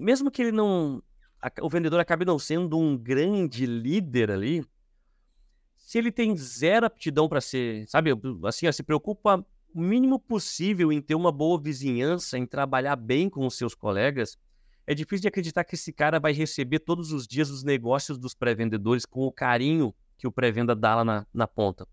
Mesmo 0.00 0.30
que 0.30 0.42
ele 0.42 0.52
não 0.52 1.02
o 1.60 1.68
vendedor 1.68 1.98
acaba 1.98 2.24
não 2.24 2.38
sendo 2.38 2.78
um 2.78 2.96
grande 2.96 3.66
líder 3.66 4.30
ali, 4.30 4.64
se 5.76 5.98
ele 5.98 6.12
tem 6.12 6.36
zero 6.36 6.86
aptidão 6.86 7.28
para 7.28 7.40
ser, 7.40 7.86
sabe, 7.88 8.10
assim, 8.44 8.70
se 8.70 8.82
preocupa 8.82 9.44
o 9.74 9.80
mínimo 9.80 10.18
possível 10.18 10.92
em 10.92 11.00
ter 11.00 11.14
uma 11.14 11.32
boa 11.32 11.60
vizinhança, 11.60 12.38
em 12.38 12.46
trabalhar 12.46 12.94
bem 12.94 13.28
com 13.28 13.46
os 13.46 13.56
seus 13.56 13.74
colegas, 13.74 14.38
é 14.86 14.94
difícil 14.94 15.22
de 15.22 15.28
acreditar 15.28 15.64
que 15.64 15.74
esse 15.74 15.92
cara 15.92 16.20
vai 16.20 16.32
receber 16.32 16.78
todos 16.78 17.12
os 17.12 17.26
dias 17.26 17.50
os 17.50 17.64
negócios 17.64 18.18
dos 18.18 18.34
pré-vendedores 18.34 19.04
com 19.04 19.22
o 19.22 19.32
carinho 19.32 19.94
que 20.22 20.28
o 20.28 20.30
pré-venda 20.30 20.72
dá 20.72 20.94
lá 20.94 21.04
na, 21.04 21.26
na 21.34 21.48
ponta. 21.48 21.84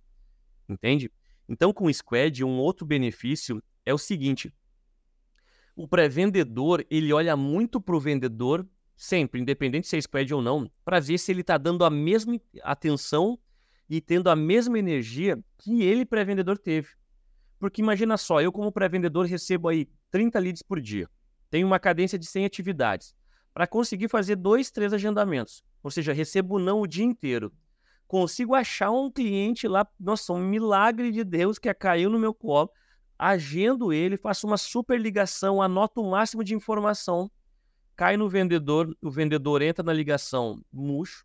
Entende? 0.69 1.11
Então, 1.47 1.73
com 1.73 1.85
o 1.85 1.93
Squad, 1.93 2.43
um 2.43 2.59
outro 2.59 2.85
benefício 2.85 3.59
é 3.83 3.91
o 3.91 3.97
seguinte: 3.97 4.53
o 5.75 5.87
pré-vendedor 5.87 6.85
ele 6.91 7.11
olha 7.11 7.35
muito 7.35 7.81
para 7.81 7.95
o 7.95 7.99
vendedor, 7.99 8.69
sempre, 8.95 9.41
independente 9.41 9.87
se 9.87 9.97
é 9.97 10.01
Squad 10.01 10.31
ou 10.31 10.43
não, 10.43 10.71
para 10.85 10.99
ver 10.99 11.17
se 11.17 11.31
ele 11.31 11.41
está 11.41 11.57
dando 11.57 11.83
a 11.83 11.89
mesma 11.89 12.39
atenção 12.61 13.39
e 13.89 13.99
tendo 13.99 14.29
a 14.29 14.35
mesma 14.35 14.77
energia 14.77 15.43
que 15.57 15.81
ele, 15.81 16.05
pré-vendedor, 16.05 16.59
teve. 16.59 16.89
Porque 17.57 17.81
imagina 17.81 18.15
só, 18.15 18.39
eu 18.39 18.51
como 18.51 18.71
pré-vendedor 18.71 19.25
recebo 19.25 19.69
aí 19.69 19.89
30 20.11 20.37
leads 20.37 20.61
por 20.61 20.79
dia. 20.79 21.09
Tenho 21.49 21.65
uma 21.65 21.79
cadência 21.79 22.19
de 22.19 22.27
100 22.27 22.45
atividades. 22.45 23.15
Para 23.55 23.65
conseguir 23.65 24.07
fazer 24.07 24.35
dois, 24.35 24.69
três 24.69 24.93
agendamentos. 24.93 25.63
Ou 25.81 25.89
seja, 25.89 26.13
recebo 26.13 26.59
não 26.59 26.79
o 26.79 26.85
dia 26.85 27.03
inteiro. 27.03 27.51
Consigo 28.09 28.55
achar 28.55 28.89
um 28.89 29.11
cliente 29.11 29.67
lá, 29.67 29.87
nossa, 29.99 30.33
um 30.33 30.43
milagre 30.43 31.11
de 31.11 31.23
Deus 31.23 31.59
que 31.59 31.71
caiu 31.75 32.09
no 32.09 32.17
meu 32.17 32.33
colo. 32.33 32.71
Agendo 33.19 33.93
ele, 33.93 34.17
faço 34.17 34.47
uma 34.47 34.57
super 34.57 34.99
ligação, 34.99 35.61
anoto 35.61 36.01
o 36.01 36.09
máximo 36.09 36.43
de 36.43 36.55
informação. 36.55 37.29
Cai 37.95 38.17
no 38.17 38.27
vendedor, 38.27 38.97
o 38.99 39.11
vendedor 39.11 39.61
entra 39.61 39.83
na 39.83 39.93
ligação 39.93 40.59
murcho, 40.73 41.23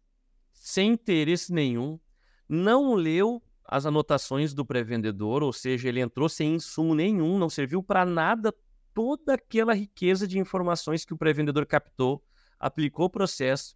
sem 0.53 0.93
interesse 0.93 1.55
nenhum, 1.55 1.99
não 2.47 2.93
leu 2.93 3.43
as 3.65 3.87
anotações 3.87 4.53
do 4.53 4.63
pré-vendedor, 4.63 5.43
ou 5.43 5.55
seja, 5.55 5.89
ele 5.89 6.01
entrou 6.01 6.29
sem 6.29 6.57
insumo 6.57 6.95
nenhum, 6.95 7.39
não 7.39 7.49
serviu 7.49 7.83
para 7.83 8.05
nada 8.05 8.55
toda 8.93 9.33
aquela 9.33 9.73
riqueza 9.73 10.29
de 10.29 10.39
informações 10.39 11.03
que 11.03 11.15
o 11.15 11.17
pré-vendedor 11.17 11.65
captou, 11.65 12.23
aplicou 12.59 13.07
o 13.07 13.11
processo, 13.11 13.75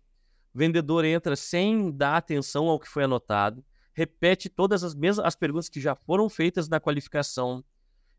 vendedor 0.55 1.05
entra 1.05 1.37
sem 1.37 1.91
dar 1.91 2.17
atenção 2.17 2.69
ao 2.69 2.79
que 2.79 2.89
foi 2.89 3.05
anotado, 3.05 3.65
repete 3.95 4.49
todas 4.49 4.85
as 4.85 4.95
mesmas 4.95 5.27
as 5.27 5.35
perguntas 5.35 5.69
que 5.69 5.81
já 5.81 5.95
foram 5.95 6.29
feitas 6.29 6.69
na 6.69 6.81
qualificação, 6.81 7.65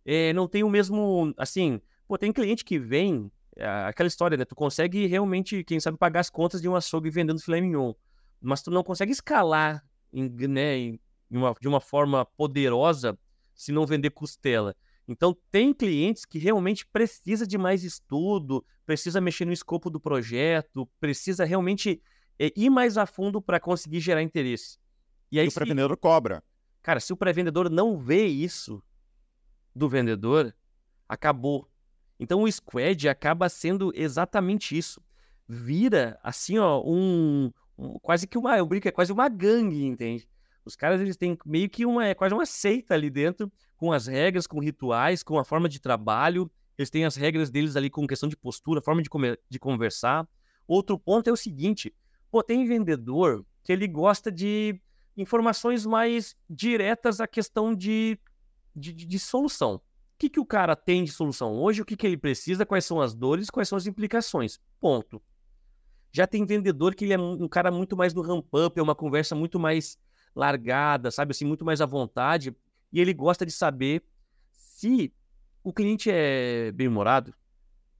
é, 0.05 0.33
não 0.33 0.47
tem 0.47 0.63
o 0.63 0.69
mesmo, 0.69 1.33
assim, 1.37 1.81
pô, 2.07 2.17
tem 2.17 2.31
cliente 2.31 2.65
que 2.65 2.79
vem, 2.79 3.31
é, 3.55 3.65
aquela 3.65 4.07
história, 4.07 4.37
né, 4.37 4.45
tu 4.45 4.55
consegue 4.55 5.05
realmente, 5.05 5.63
quem 5.63 5.79
sabe, 5.79 5.97
pagar 5.97 6.21
as 6.21 6.29
contas 6.29 6.61
de 6.61 6.67
um 6.67 6.75
açougue 6.75 7.09
vendendo 7.09 7.41
filé 7.41 7.61
mignon, 7.61 7.93
mas 8.41 8.61
tu 8.61 8.71
não 8.71 8.83
consegue 8.83 9.11
escalar, 9.11 9.83
em, 10.11 10.29
né, 10.47 10.77
em, 10.77 10.99
uma, 11.29 11.53
de 11.59 11.67
uma 11.67 11.79
forma 11.79 12.25
poderosa 12.25 13.17
se 13.53 13.71
não 13.71 13.85
vender 13.85 14.09
costela. 14.11 14.75
Então, 15.07 15.35
tem 15.51 15.73
clientes 15.73 16.23
que 16.23 16.37
realmente 16.37 16.85
precisa 16.85 17.45
de 17.45 17.57
mais 17.57 17.83
estudo, 17.83 18.63
precisa 18.85 19.19
mexer 19.19 19.45
no 19.45 19.51
escopo 19.51 19.89
do 19.89 19.99
projeto, 19.99 20.87
precisa 20.99 21.45
realmente 21.45 22.01
é, 22.39 22.51
ir 22.55 22.69
mais 22.69 22.97
a 22.97 23.05
fundo 23.05 23.41
para 23.41 23.59
conseguir 23.59 23.99
gerar 23.99 24.23
interesse. 24.23 24.77
E 25.31 25.39
aí, 25.39 25.45
e 25.45 25.49
o 25.49 25.53
pré-vendedor 25.53 25.97
cobra. 25.97 26.43
Cara, 26.81 26.99
se 26.99 27.11
o 27.11 27.17
pré-vendedor 27.17 27.69
não 27.69 27.97
vê 27.97 28.25
isso 28.25 28.81
do 29.75 29.89
vendedor, 29.89 30.55
acabou. 31.07 31.69
Então, 32.19 32.43
o 32.43 32.51
squad 32.51 33.07
acaba 33.07 33.49
sendo 33.49 33.91
exatamente 33.93 34.77
isso. 34.77 35.01
Vira, 35.47 36.19
assim, 36.23 36.57
ó, 36.57 36.81
um, 36.85 37.51
um 37.77 37.99
quase 37.99 38.27
que 38.27 38.37
uma, 38.37 38.57
eu 38.57 38.65
brinco, 38.65 38.87
é 38.87 38.91
quase 38.91 39.11
uma 39.11 39.27
gangue, 39.27 39.83
entende? 39.85 40.27
Os 40.65 40.75
caras 40.75 41.01
eles 41.01 41.17
têm 41.17 41.37
meio 41.45 41.69
que 41.69 41.85
uma 41.85 42.05
é 42.05 42.13
quase 42.13 42.33
uma 42.33 42.45
seita 42.45 42.93
ali 42.93 43.09
dentro, 43.09 43.51
com 43.75 43.91
as 43.91 44.07
regras, 44.07 44.45
com 44.45 44.59
rituais, 44.59 45.23
com 45.23 45.39
a 45.39 45.43
forma 45.43 45.67
de 45.67 45.79
trabalho. 45.79 46.51
Eles 46.77 46.89
têm 46.89 47.05
as 47.05 47.15
regras 47.15 47.49
deles 47.49 47.75
ali 47.75 47.89
com 47.89 48.05
questão 48.05 48.29
de 48.29 48.37
postura, 48.37 48.81
forma 48.81 49.01
de, 49.01 49.09
comer, 49.09 49.39
de 49.49 49.57
conversar. 49.57 50.27
Outro 50.67 50.99
ponto 50.99 51.27
é 51.29 51.33
o 51.33 51.37
seguinte: 51.37 51.93
pô, 52.31 52.43
tem 52.43 52.65
vendedor 52.65 53.45
que 53.63 53.71
ele 53.71 53.87
gosta 53.87 54.31
de 54.31 54.79
informações 55.15 55.85
mais 55.85 56.35
diretas 56.49 57.19
à 57.19 57.27
questão 57.27 57.75
de, 57.75 58.17
de, 58.75 58.93
de, 58.93 59.19
solução. 59.19 59.75
O 59.75 59.81
que, 60.17 60.29
que 60.29 60.39
o 60.39 60.45
cara 60.45 60.75
tem 60.75 61.03
de 61.03 61.11
solução 61.11 61.53
hoje, 61.53 61.81
o 61.81 61.85
que, 61.85 61.95
que 61.95 62.07
ele 62.07 62.17
precisa, 62.17 62.65
quais 62.65 62.85
são 62.85 63.01
as 63.01 63.13
dores, 63.13 63.49
quais 63.49 63.67
são 63.67 63.77
as 63.77 63.85
implicações. 63.85 64.59
Ponto. 64.79 65.21
Já 66.11 66.25
tem 66.25 66.45
vendedor 66.45 66.95
que 66.95 67.05
ele 67.05 67.13
é 67.13 67.19
um 67.19 67.47
cara 67.47 67.71
muito 67.71 67.95
mais 67.95 68.13
no 68.13 68.21
ramp-up, 68.21 68.79
é 68.79 68.81
uma 68.81 68.95
conversa 68.95 69.35
muito 69.35 69.59
mais 69.59 69.97
largada, 70.35 71.11
sabe 71.11 71.31
assim, 71.31 71.45
muito 71.45 71.65
mais 71.65 71.81
à 71.81 71.85
vontade, 71.85 72.55
e 72.91 72.99
ele 72.99 73.13
gosta 73.13 73.45
de 73.45 73.51
saber 73.51 74.03
se 74.51 75.13
o 75.63 75.73
cliente 75.73 76.09
é 76.11 76.71
bem-humorado, 76.71 77.33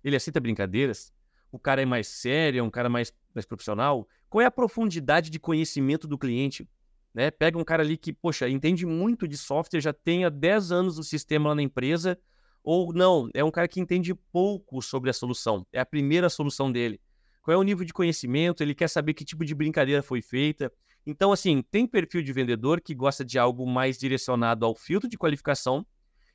ele 0.04 0.16
aceita 0.16 0.40
brincadeiras, 0.40 1.14
o 1.52 1.60
cara 1.60 1.82
é 1.82 1.86
mais 1.86 2.08
sério, 2.08 2.60
é 2.60 2.64
um 2.64 2.70
cara 2.70 2.90
mais, 2.90 3.14
mais 3.34 3.46
profissional, 3.46 4.08
qual 4.30 4.42
é 4.42 4.46
a 4.46 4.52
profundidade 4.52 5.30
de 5.30 5.40
conhecimento 5.40 6.08
do 6.08 6.18
cliente? 6.18 6.68
Né? 7.14 7.32
Pega 7.32 7.58
um 7.58 7.64
cara 7.64 7.84
ali 7.84 7.98
que, 7.98 8.14
poxa, 8.14 8.50
entende 8.50 8.86
muito 8.86 9.28
de 9.28 9.38
software, 9.38 9.82
já 9.82 9.94
tem 9.94 10.26
há 10.26 10.30
10 10.30 10.72
anos 10.72 10.98
o 10.98 11.04
sistema 11.04 11.50
lá 11.50 11.56
na 11.56 11.62
empresa, 11.62 12.18
ou 12.64 12.94
não, 12.94 13.30
é 13.34 13.44
um 13.44 13.52
cara 13.52 13.68
que 13.68 13.80
entende 13.80 14.14
pouco 14.14 14.82
sobre 14.82 15.10
a 15.10 15.14
solução, 15.14 15.66
é 15.72 15.80
a 15.80 15.86
primeira 15.86 16.30
solução 16.30 16.72
dele. 16.72 17.00
Qual 17.42 17.54
é 17.54 17.58
o 17.58 17.64
nível 17.64 17.86
de 17.86 17.94
conhecimento? 17.94 18.62
Ele 18.62 18.76
quer 18.76 18.90
saber 18.90 19.14
que 19.14 19.26
tipo 19.26 19.46
de 19.46 19.56
brincadeira 19.56 20.04
foi 20.04 20.22
feita, 20.22 20.72
então, 21.06 21.32
assim, 21.32 21.64
tem 21.72 21.88
perfil 21.88 22.22
de 22.22 22.32
vendedor 22.32 22.82
que 22.82 22.94
gosta 22.94 23.24
de 23.26 23.40
algo 23.40 23.66
mais 23.66 23.98
direcionado 23.98 24.66
ao 24.66 24.76
filtro 24.76 25.10
de 25.10 25.18
qualificação, 25.18 25.86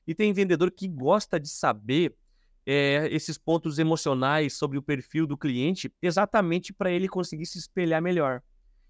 e 0.07 0.15
tem 0.15 0.33
vendedor 0.33 0.71
que 0.71 0.89
gosta 0.89 1.39
de 1.39 1.49
saber 1.49 2.15
é, 2.67 3.09
esses 3.11 3.37
pontos 3.37 3.79
emocionais 3.79 4.55
sobre 4.55 4.79
o 4.79 4.83
perfil 4.83 5.27
do 5.27 5.37
cliente, 5.37 5.93
exatamente 6.01 6.73
para 6.73 6.91
ele 6.91 7.09
conseguir 7.09 7.47
se 7.47 7.59
espelhar 7.59 8.01
melhor. 8.01 8.43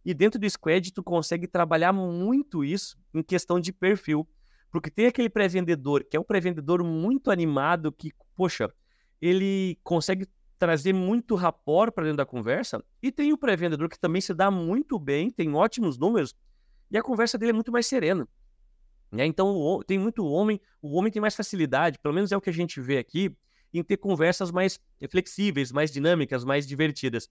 E 0.05 0.13
dentro 0.13 0.39
do 0.39 0.49
Squad, 0.49 0.93
tu 0.93 1.03
consegue 1.03 1.47
trabalhar 1.47 1.93
muito 1.93 2.63
isso 2.63 2.97
em 3.13 3.23
questão 3.23 3.59
de 3.59 3.73
perfil. 3.73 4.29
Porque 4.71 4.91
tem 4.91 5.07
aquele 5.07 5.31
pré-vendedor, 5.31 6.05
que 6.05 6.17
é 6.17 6.21
um 6.21 6.25
pré-vendedor 6.25 6.85
muito 6.85 7.31
animado, 7.31 7.91
que, 7.91 8.13
poxa, 8.37 8.69
ele 9.21 9.79
consegue 9.83 10.27
trazer 10.59 10.93
muito 10.93 11.35
rapport 11.35 11.93
para 11.93 12.05
dentro 12.05 12.19
da 12.19 12.27
conversa. 12.27 12.85
E 13.03 13.11
tem 13.11 13.33
o 13.33 13.39
pré-vendedor 13.39 13.89
que 13.89 13.99
também 13.99 14.21
se 14.21 14.35
dá 14.35 14.51
muito 14.51 14.99
bem, 14.99 15.31
tem 15.31 15.55
ótimos 15.55 15.97
números, 15.97 16.35
e 16.91 16.99
a 16.99 17.03
conversa 17.03 17.39
dele 17.39 17.51
é 17.51 17.55
muito 17.55 17.73
mais 17.73 17.87
serena. 17.87 18.29
Né? 19.11 19.25
Então, 19.27 19.81
tem 19.87 19.99
muito 19.99 20.25
homem, 20.25 20.61
o 20.83 20.99
homem 20.99 21.11
tem 21.11 21.23
mais 21.23 21.35
facilidade, 21.35 21.99
pelo 21.99 22.15
menos 22.15 22.33
é 22.33 22.37
o 22.37 22.41
que 22.41 22.51
a 22.51 22.53
gente 22.53 22.81
vê 22.81 22.99
aqui, 22.99 23.35
em 23.79 23.83
ter 23.83 23.97
conversas 23.97 24.51
mais 24.51 24.79
flexíveis, 25.11 25.73
mais 25.73 25.91
dinâmicas, 25.91 26.45
mais 26.45 26.67
divertidas. 26.67 27.29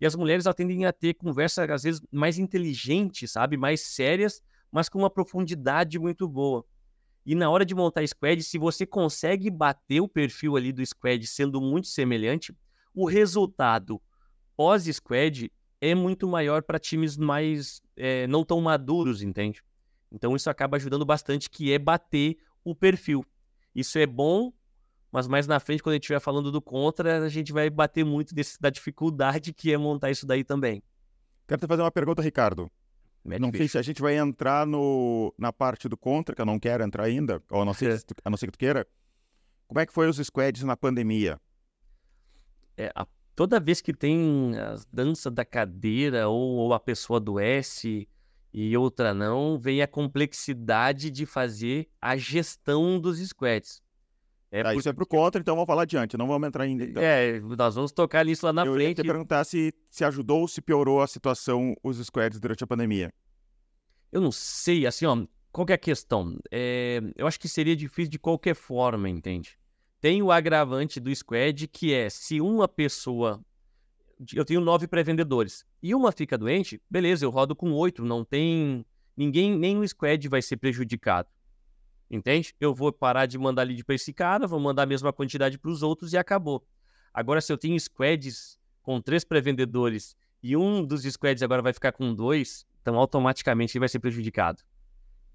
E 0.00 0.06
as 0.06 0.14
mulheres 0.14 0.44
tendem 0.54 0.84
a 0.84 0.92
ter 0.92 1.14
conversas, 1.14 1.70
às 1.70 1.82
vezes, 1.82 2.02
mais 2.12 2.38
inteligentes, 2.38 3.32
sabe? 3.32 3.56
Mais 3.56 3.80
sérias, 3.80 4.42
mas 4.70 4.88
com 4.88 4.98
uma 4.98 5.10
profundidade 5.10 5.98
muito 5.98 6.28
boa. 6.28 6.64
E 7.24 7.34
na 7.34 7.50
hora 7.50 7.64
de 7.64 7.74
montar 7.74 8.06
squad, 8.06 8.42
se 8.42 8.58
você 8.58 8.86
consegue 8.86 9.50
bater 9.50 10.00
o 10.00 10.08
perfil 10.08 10.56
ali 10.56 10.70
do 10.70 10.84
squad 10.84 11.26
sendo 11.26 11.60
muito 11.60 11.88
semelhante, 11.88 12.54
o 12.94 13.06
resultado 13.06 14.00
pós-squad 14.56 15.50
é 15.80 15.94
muito 15.94 16.28
maior 16.28 16.62
para 16.62 16.78
times 16.78 17.16
mais 17.16 17.82
é, 17.96 18.26
não 18.26 18.44
tão 18.44 18.60
maduros, 18.60 19.22
entende? 19.22 19.62
Então 20.10 20.36
isso 20.36 20.48
acaba 20.48 20.76
ajudando 20.76 21.04
bastante, 21.04 21.50
que 21.50 21.72
é 21.72 21.78
bater 21.78 22.36
o 22.64 22.74
perfil. 22.74 23.24
Isso 23.74 23.98
é 23.98 24.06
bom, 24.06 24.52
mas 25.16 25.26
mais 25.26 25.46
na 25.46 25.58
frente, 25.58 25.82
quando 25.82 25.92
a 25.92 25.96
gente 25.96 26.02
estiver 26.02 26.20
falando 26.20 26.52
do 26.52 26.60
contra, 26.60 27.24
a 27.24 27.28
gente 27.28 27.52
vai 27.52 27.70
bater 27.70 28.04
muito 28.04 28.34
desse, 28.34 28.60
da 28.60 28.68
dificuldade 28.68 29.52
que 29.52 29.72
é 29.72 29.78
montar 29.78 30.10
isso 30.10 30.26
daí 30.26 30.44
também. 30.44 30.82
Quero 31.48 31.60
te 31.60 31.66
fazer 31.66 31.82
uma 31.82 31.90
pergunta, 31.90 32.20
Ricardo. 32.20 32.70
Não 33.24 33.50
sei 33.50 33.66
se 33.66 33.78
a 33.78 33.82
gente 33.82 34.00
vai 34.02 34.16
entrar 34.16 34.66
no, 34.66 35.34
na 35.38 35.52
parte 35.52 35.88
do 35.88 35.96
contra, 35.96 36.34
que 36.34 36.40
eu 36.40 36.46
não 36.46 36.60
quero 36.60 36.84
entrar 36.84 37.04
ainda, 37.04 37.42
ou 37.50 37.62
a 37.62 37.64
não, 37.64 37.74
ser, 37.74 38.00
a 38.24 38.30
não 38.30 38.36
ser 38.36 38.46
que 38.46 38.52
tu 38.52 38.58
queira. 38.58 38.86
Como 39.66 39.80
é 39.80 39.86
que 39.86 39.92
foi 39.92 40.08
os 40.08 40.18
squads 40.18 40.62
na 40.62 40.76
pandemia? 40.76 41.40
é, 42.76 42.92
a, 42.94 43.06
toda 43.34 43.58
vez 43.58 43.80
que 43.80 43.92
tem 43.92 44.56
a 44.58 44.76
dança 44.92 45.30
da 45.30 45.44
cadeira 45.44 46.28
ou, 46.28 46.56
ou 46.56 46.74
a 46.74 46.80
pessoa 46.80 47.18
adoece 47.18 48.08
e 48.52 48.76
outra 48.76 49.12
não, 49.12 49.58
vem 49.58 49.82
a 49.82 49.88
complexidade 49.88 51.10
de 51.10 51.26
fazer 51.26 51.88
a 52.00 52.16
gestão 52.16 52.98
dos 53.00 53.18
squats. 53.18 53.82
É 54.50 54.62
tá, 54.62 54.74
Isso 54.74 54.88
é 54.88 54.92
pro 54.92 55.06
contra, 55.06 55.40
então 55.40 55.54
vamos 55.54 55.66
falar 55.66 55.82
adiante, 55.82 56.16
não 56.16 56.26
vamos 56.26 56.46
entrar 56.46 56.64
ainda. 56.64 56.84
Então. 56.84 57.02
É, 57.02 57.40
nós 57.40 57.74
vamos 57.74 57.92
tocar 57.92 58.24
nisso 58.24 58.46
lá 58.46 58.52
na 58.52 58.64
eu 58.64 58.74
frente. 58.74 58.84
Eu 58.84 58.88
ia 58.88 58.94
te 58.94 59.02
perguntar 59.02 59.44
se, 59.44 59.74
se 59.90 60.04
ajudou 60.04 60.42
ou 60.42 60.48
se 60.48 60.60
piorou 60.62 61.02
a 61.02 61.06
situação, 61.06 61.74
os 61.82 61.98
squads 61.98 62.38
durante 62.38 62.62
a 62.62 62.66
pandemia. 62.66 63.12
Eu 64.12 64.20
não 64.20 64.30
sei, 64.30 64.86
assim, 64.86 65.04
ó, 65.04 65.26
qual 65.50 65.66
é 65.68 65.72
a 65.72 65.78
questão? 65.78 66.38
É, 66.50 67.00
eu 67.16 67.26
acho 67.26 67.40
que 67.40 67.48
seria 67.48 67.74
difícil 67.74 68.10
de 68.10 68.18
qualquer 68.18 68.54
forma, 68.54 69.08
entende? 69.08 69.58
Tem 70.00 70.22
o 70.22 70.30
agravante 70.30 71.00
do 71.00 71.14
squad, 71.14 71.66
que 71.66 71.92
é 71.92 72.08
se 72.08 72.40
uma 72.40 72.68
pessoa 72.68 73.42
eu 74.34 74.44
tenho 74.44 74.60
nove 74.60 74.86
pré-vendedores 74.86 75.64
e 75.82 75.94
uma 75.94 76.10
fica 76.10 76.38
doente, 76.38 76.80
beleza, 76.88 77.24
eu 77.24 77.30
rodo 77.30 77.54
com 77.54 77.72
oito, 77.72 78.04
não 78.04 78.24
tem 78.24 78.84
ninguém, 79.16 79.56
nem 79.56 79.78
o 79.78 79.86
squad 79.86 80.28
vai 80.28 80.40
ser 80.40 80.56
prejudicado. 80.56 81.28
Entende? 82.10 82.54
Eu 82.60 82.74
vou 82.74 82.92
parar 82.92 83.26
de 83.26 83.36
mandar 83.36 83.64
lead 83.64 83.84
para 83.84 83.94
esse 83.94 84.12
cara, 84.12 84.46
vou 84.46 84.60
mandar 84.60 84.84
a 84.84 84.86
mesma 84.86 85.12
quantidade 85.12 85.58
para 85.58 85.70
os 85.70 85.82
outros 85.82 86.12
e 86.12 86.16
acabou. 86.16 86.64
Agora, 87.12 87.40
se 87.40 87.52
eu 87.52 87.58
tenho 87.58 87.78
squads 87.80 88.58
com 88.82 89.00
três 89.00 89.24
pré-vendedores 89.24 90.16
e 90.42 90.56
um 90.56 90.84
dos 90.84 91.02
squads 91.02 91.42
agora 91.42 91.62
vai 91.62 91.72
ficar 91.72 91.92
com 91.92 92.14
dois, 92.14 92.64
então 92.80 92.96
automaticamente 92.96 93.76
ele 93.76 93.80
vai 93.80 93.88
ser 93.88 93.98
prejudicado. 93.98 94.62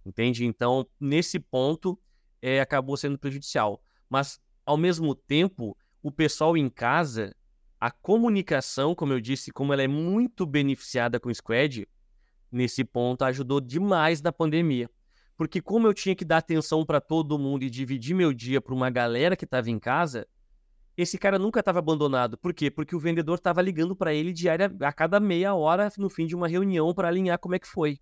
Entende? 0.06 0.46
Então, 0.46 0.88
nesse 1.00 1.40
ponto, 1.40 2.00
é, 2.42 2.62
acabou 2.62 2.96
sendo 2.96 3.18
prejudicial. 3.18 3.82
Mas, 4.10 4.40
ao 4.66 4.78
mesmo 4.78 5.14
tempo, 5.14 5.78
o 6.02 6.12
pessoal 6.12 6.56
em 6.56 6.70
casa, 6.70 7.36
a 7.80 7.92
comunicação, 7.92 8.96
como 8.96 9.14
eu 9.14 9.20
disse, 9.20 9.52
como 9.52 9.74
ela 9.74 9.84
é 9.84 9.88
muito 9.88 10.46
beneficiada 10.46 11.20
com 11.20 11.30
o 11.30 11.36
Squad, 11.36 11.88
nesse 12.52 12.84
ponto 12.84 13.24
ajudou 13.24 13.62
demais 13.62 14.22
na 14.22 14.32
pandemia. 14.32 14.90
Porque 15.42 15.60
como 15.60 15.88
eu 15.88 15.94
tinha 15.96 16.14
que 16.14 16.24
dar 16.24 16.38
atenção 16.38 16.86
para 16.86 17.02
todo 17.02 17.40
mundo 17.40 17.64
e 17.64 17.70
dividir 17.72 18.14
meu 18.14 18.32
dia 18.32 18.62
para 18.62 18.76
uma 18.76 18.92
galera 18.92 19.36
que 19.36 19.44
estava 19.44 19.72
em 19.72 19.80
casa, 19.80 20.28
esse 20.96 21.18
cara 21.18 21.40
nunca 21.40 21.62
estava 21.62 21.80
abandonado. 21.80 22.38
Por 22.38 22.54
quê? 22.54 22.70
Porque 22.70 22.96
o 22.96 23.00
vendedor 23.00 23.40
estava 23.40 23.60
ligando 23.60 23.96
para 23.96 24.14
ele 24.14 24.34
diária 24.34 24.72
a 24.80 24.94
cada 24.94 25.20
meia 25.20 25.56
hora 25.56 25.92
no 25.98 26.12
fim 26.12 26.28
de 26.28 26.36
uma 26.36 26.48
reunião 26.48 26.94
para 26.94 27.08
alinhar 27.08 27.40
como 27.40 27.56
é 27.56 27.60
que 27.60 27.68
foi. 27.68 28.00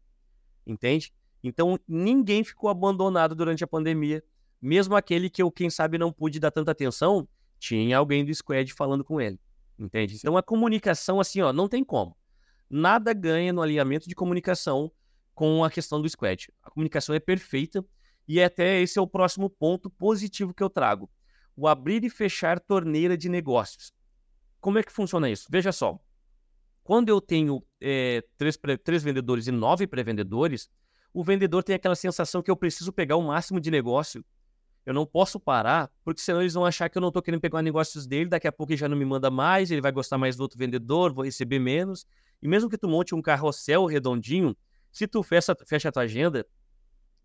Entende? 0.67 1.13
Então 1.41 1.79
ninguém 1.87 2.43
ficou 2.43 2.69
abandonado 2.69 3.33
durante 3.33 3.63
a 3.63 3.67
pandemia. 3.67 4.21
Mesmo 4.61 4.93
aquele 4.97 5.29
que 5.29 5.41
eu, 5.41 5.49
quem 5.49 5.69
sabe, 5.69 5.97
não 5.97 6.11
pude 6.11 6.41
dar 6.41 6.51
tanta 6.51 6.71
atenção, 6.71 7.25
tinha 7.57 7.99
alguém 7.99 8.25
do 8.25 8.35
squad 8.35 8.73
falando 8.73 9.05
com 9.05 9.21
ele. 9.21 9.39
Entende? 9.79 10.17
Então 10.17 10.35
a 10.35 10.43
comunicação, 10.43 11.21
assim, 11.21 11.39
ó, 11.39 11.53
não 11.53 11.69
tem 11.69 11.85
como. 11.85 12.17
Nada 12.69 13.13
ganha 13.13 13.53
no 13.53 13.61
alinhamento 13.61 14.09
de 14.09 14.13
comunicação 14.13 14.91
com 15.39 15.63
a 15.63 15.71
questão 15.71 16.01
do 16.01 16.09
squad. 16.09 16.51
A 16.61 16.69
comunicação 16.69 17.15
é 17.15 17.19
perfeita 17.19 17.81
e 18.27 18.43
até 18.43 18.81
esse 18.81 18.99
é 18.99 19.01
o 19.01 19.07
próximo 19.07 19.49
ponto 19.49 19.89
positivo 19.89 20.53
que 20.53 20.61
eu 20.61 20.69
trago 20.69 21.09
o 21.55 21.65
abrir 21.65 22.03
e 22.03 22.09
fechar 22.09 22.59
torneira 22.59 23.15
de 23.15 23.29
negócios. 23.29 23.93
Como 24.59 24.77
é 24.77 24.83
que 24.83 24.91
funciona 24.91 25.29
isso? 25.29 25.47
Veja 25.49 25.71
só. 25.71 25.97
Quando 26.83 27.07
eu 27.07 27.21
tenho 27.21 27.63
é, 27.79 28.21
três, 28.37 28.59
três 28.83 29.01
vendedores 29.01 29.47
e 29.47 29.51
nove 29.51 29.87
pré-vendedores, 29.87 30.69
o 31.13 31.23
vendedor 31.23 31.63
tem 31.63 31.73
aquela 31.73 31.95
sensação 31.95 32.41
que 32.41 32.51
eu 32.51 32.57
preciso 32.57 32.91
pegar 32.91 33.15
o 33.15 33.21
máximo 33.21 33.61
de 33.61 33.71
negócio. 33.71 34.25
Eu 34.85 34.93
não 34.93 35.05
posso 35.05 35.39
parar, 35.39 35.89
porque 36.03 36.19
senão 36.19 36.41
eles 36.41 36.53
vão 36.53 36.65
achar 36.65 36.89
que 36.89 36.97
eu 36.97 37.01
não 37.01 37.09
estou 37.09 37.21
querendo 37.21 37.39
pegar 37.39 37.61
negócios 37.61 38.05
dele, 38.05 38.29
daqui 38.29 38.47
a 38.47 38.51
pouco 38.51 38.73
ele 38.73 38.79
já 38.79 38.89
não 38.89 38.97
me 38.97 39.05
manda 39.05 39.31
mais, 39.31 39.71
ele 39.71 39.79
vai 39.79 39.91
gostar 39.93 40.17
mais 40.17 40.35
do 40.35 40.41
outro 40.41 40.59
vendedor, 40.59 41.13
vou 41.13 41.23
receber 41.23 41.59
menos. 41.59 42.05
E 42.41 42.47
mesmo 42.47 42.69
que 42.69 42.77
tu 42.77 42.89
monte 42.89 43.15
um 43.15 43.21
carrossel 43.21 43.85
redondinho, 43.85 44.53
se 44.91 45.07
tu 45.07 45.23
fecha, 45.23 45.55
fecha 45.65 45.89
a 45.89 45.91
tua 45.91 46.03
agenda, 46.03 46.45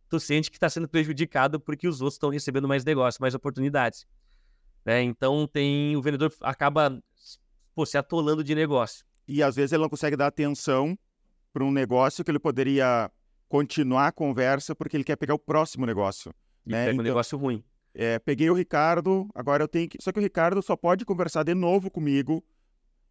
tu 0.09 0.21
sente 0.21 0.51
que 0.51 0.57
está 0.57 0.69
sendo 0.69 0.89
prejudicado 0.89 1.59
porque 1.59 1.89
os 1.89 2.01
outros 2.01 2.15
estão 2.15 2.31
recebendo 2.31 2.69
mais 2.69 2.85
negócios, 2.85 3.19
mais 3.19 3.35
oportunidades. 3.35 4.07
Né? 4.85 5.03
Então 5.03 5.47
tem 5.47 5.97
o 5.97 6.03
vendedor 6.03 6.33
acaba 6.41 7.03
pô, 7.75 7.87
se 7.87 7.97
atolando 7.97 8.45
de 8.45 8.55
negócio. 8.55 9.05
E 9.27 9.43
às 9.43 9.57
vezes 9.57 9.73
ele 9.73 9.83
não 9.83 9.89
consegue 9.89 10.17
dar 10.17 10.27
atenção 10.27 10.99
para 11.53 11.65
um 11.65 11.71
negócio 11.71 12.25
que 12.25 12.31
ele 12.31 12.39
poderia 12.39 13.11
continuar 13.49 14.09
a 14.09 14.13
conversa 14.13 14.75
porque 14.75 14.97
ele 14.97 15.05
quer 15.05 15.17
pegar 15.17 15.35
o 15.35 15.39
próximo 15.39 15.87
negócio. 15.87 16.35
E 16.67 16.71
né? 16.71 16.85
pega 16.85 16.93
então, 16.93 17.05
um 17.05 17.09
negócio 17.09 17.39
ruim. 17.39 17.65
É, 17.95 18.19
peguei 18.19 18.51
o 18.51 18.55
Ricardo, 18.55 19.29
agora 19.35 19.63
eu 19.63 19.69
tenho 19.69 19.89
que. 19.89 20.03
Só 20.03 20.11
que 20.11 20.19
o 20.19 20.23
Ricardo 20.23 20.61
só 20.61 20.77
pode 20.77 21.05
conversar 21.05 21.45
de 21.45 21.55
novo 21.55 21.91
comigo, 21.91 22.45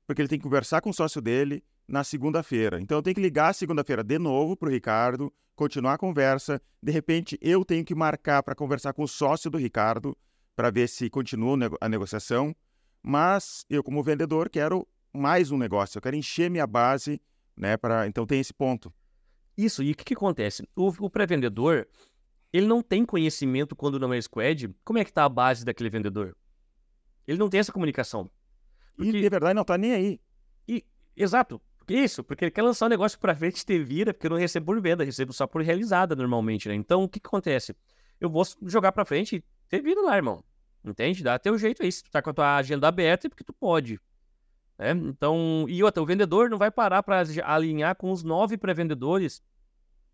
porque 0.06 0.22
ele 0.22 0.28
tem 0.28 0.38
que 0.38 0.44
conversar 0.44 0.82
com 0.82 0.89
o 0.89 0.94
sócio 0.94 1.22
dele 1.22 1.63
na 1.88 2.04
segunda-feira. 2.04 2.80
Então 2.82 2.98
eu 2.98 3.02
tenho 3.02 3.15
que 3.15 3.22
ligar 3.22 3.54
segunda-feira 3.54 4.04
de 4.04 4.17
novo 4.17 4.56
para 4.56 4.69
o 4.69 4.72
Ricardo, 4.72 5.34
continuar 5.56 5.93
a 5.93 5.98
conversa. 5.98 6.62
De 6.82 6.91
repente 6.91 7.38
eu 7.41 7.63
tenho 7.63 7.84
que 7.86 7.96
marcar 7.96 8.41
para 8.43 8.56
conversar 8.56 8.93
com 8.93 9.04
o 9.04 9.08
sócio 9.08 9.50
do 9.50 9.58
Ricardo 9.58 10.17
para 10.56 10.69
ver 10.69 10.88
se 10.88 11.10
continua 11.10 11.58
a 11.82 11.89
negociação, 11.89 12.56
mas 13.02 13.65
eu, 13.69 13.84
como 13.84 14.04
vendedor, 14.04 14.50
quero 14.50 14.88
mais 15.13 15.52
um 15.52 15.58
negócio, 15.58 15.98
eu 15.98 16.02
quero 16.02 16.15
encher 16.15 16.50
minha 16.50 16.65
base, 16.65 17.22
né? 17.56 17.78
Para 17.78 18.08
então 18.08 18.26
tem 18.26 18.39
esse 18.39 18.54
ponto. 18.54 18.93
Isso, 19.58 19.84
e 19.84 19.91
o 19.91 19.96
que, 19.96 20.04
que 20.04 20.13
acontece? 20.13 20.67
O, 20.76 20.88
o 20.88 21.10
pré-vendedor, 21.10 21.88
ele 22.52 22.65
não 22.65 22.82
tem 22.82 23.06
conhecimento 23.06 23.76
quando 23.76 24.00
não 24.00 24.13
é 24.13 24.19
squad, 24.22 24.74
como 24.84 25.00
é 25.00 25.04
que 25.04 25.12
está 25.12 25.26
a 25.26 25.30
base 25.30 25.63
daquele 25.63 25.89
vendedor? 25.89 26.36
Ele 27.28 27.38
não 27.38 27.50
tem 27.50 27.60
essa 27.60 27.72
comunicação. 27.72 28.30
Porque... 28.96 29.10
E, 29.10 29.22
de 29.22 29.30
verdade, 29.30 29.54
não 29.54 29.62
está 29.62 29.78
nem 29.78 29.93
aí. 29.93 30.22
E, 30.67 30.84
exato. 31.15 31.62
Isso, 31.88 32.24
porque 32.24 32.46
ele 32.46 32.52
quer 32.52 32.62
lançar 32.62 32.86
o 32.86 32.88
um 32.88 32.89
negócio 32.89 33.19
para 33.19 33.36
frente 33.36 33.60
e 33.60 33.65
ter 33.65 33.84
vira, 33.84 34.13
porque 34.13 34.28
eu 34.28 34.32
não 34.32 34.38
recebo 34.38 34.67
por 34.67 34.82
venda, 34.82 35.04
recebo 35.04 35.34
só 35.34 35.46
por 35.46 35.62
realizada 35.62 36.15
normalmente, 36.15 36.69
né? 36.69 36.76
Então, 36.76 37.04
o 37.04 37.10
que, 37.10 37.19
que 37.19 37.28
acontece? 37.28 37.76
Eu 38.19 38.30
vou 38.30 38.43
jogar 38.65 38.91
para 38.91 39.04
frente 39.04 39.43
ter 39.67 39.82
vida 39.82 40.02
lá, 40.02 40.15
irmão. 40.15 40.43
Entende? 40.84 41.24
Dá 41.24 41.39
teu 41.39 41.58
jeito 41.58 41.82
aí. 41.84 41.91
Se 41.91 42.04
tu 42.04 42.12
tá 42.12 42.22
com 42.22 42.30
a 42.30 42.34
tua 42.34 42.56
agenda 42.58 42.88
aberta, 42.88 43.28
é 43.28 43.30
porque 43.30 43.43
tu 43.43 43.54
pode. 43.54 44.00
Né? 44.78 44.91
Então, 44.91 45.65
e 45.67 45.84
outra, 45.84 46.02
o 46.02 46.06
vendedor 46.06 46.50
não 46.50 46.58
vai 46.58 46.72
parar 46.72 47.04
para 47.04 47.24
alinhar 47.43 47.96
com 47.96 48.12
os 48.12 48.24
nove 48.24 48.58
pré-vendedores 48.58 49.41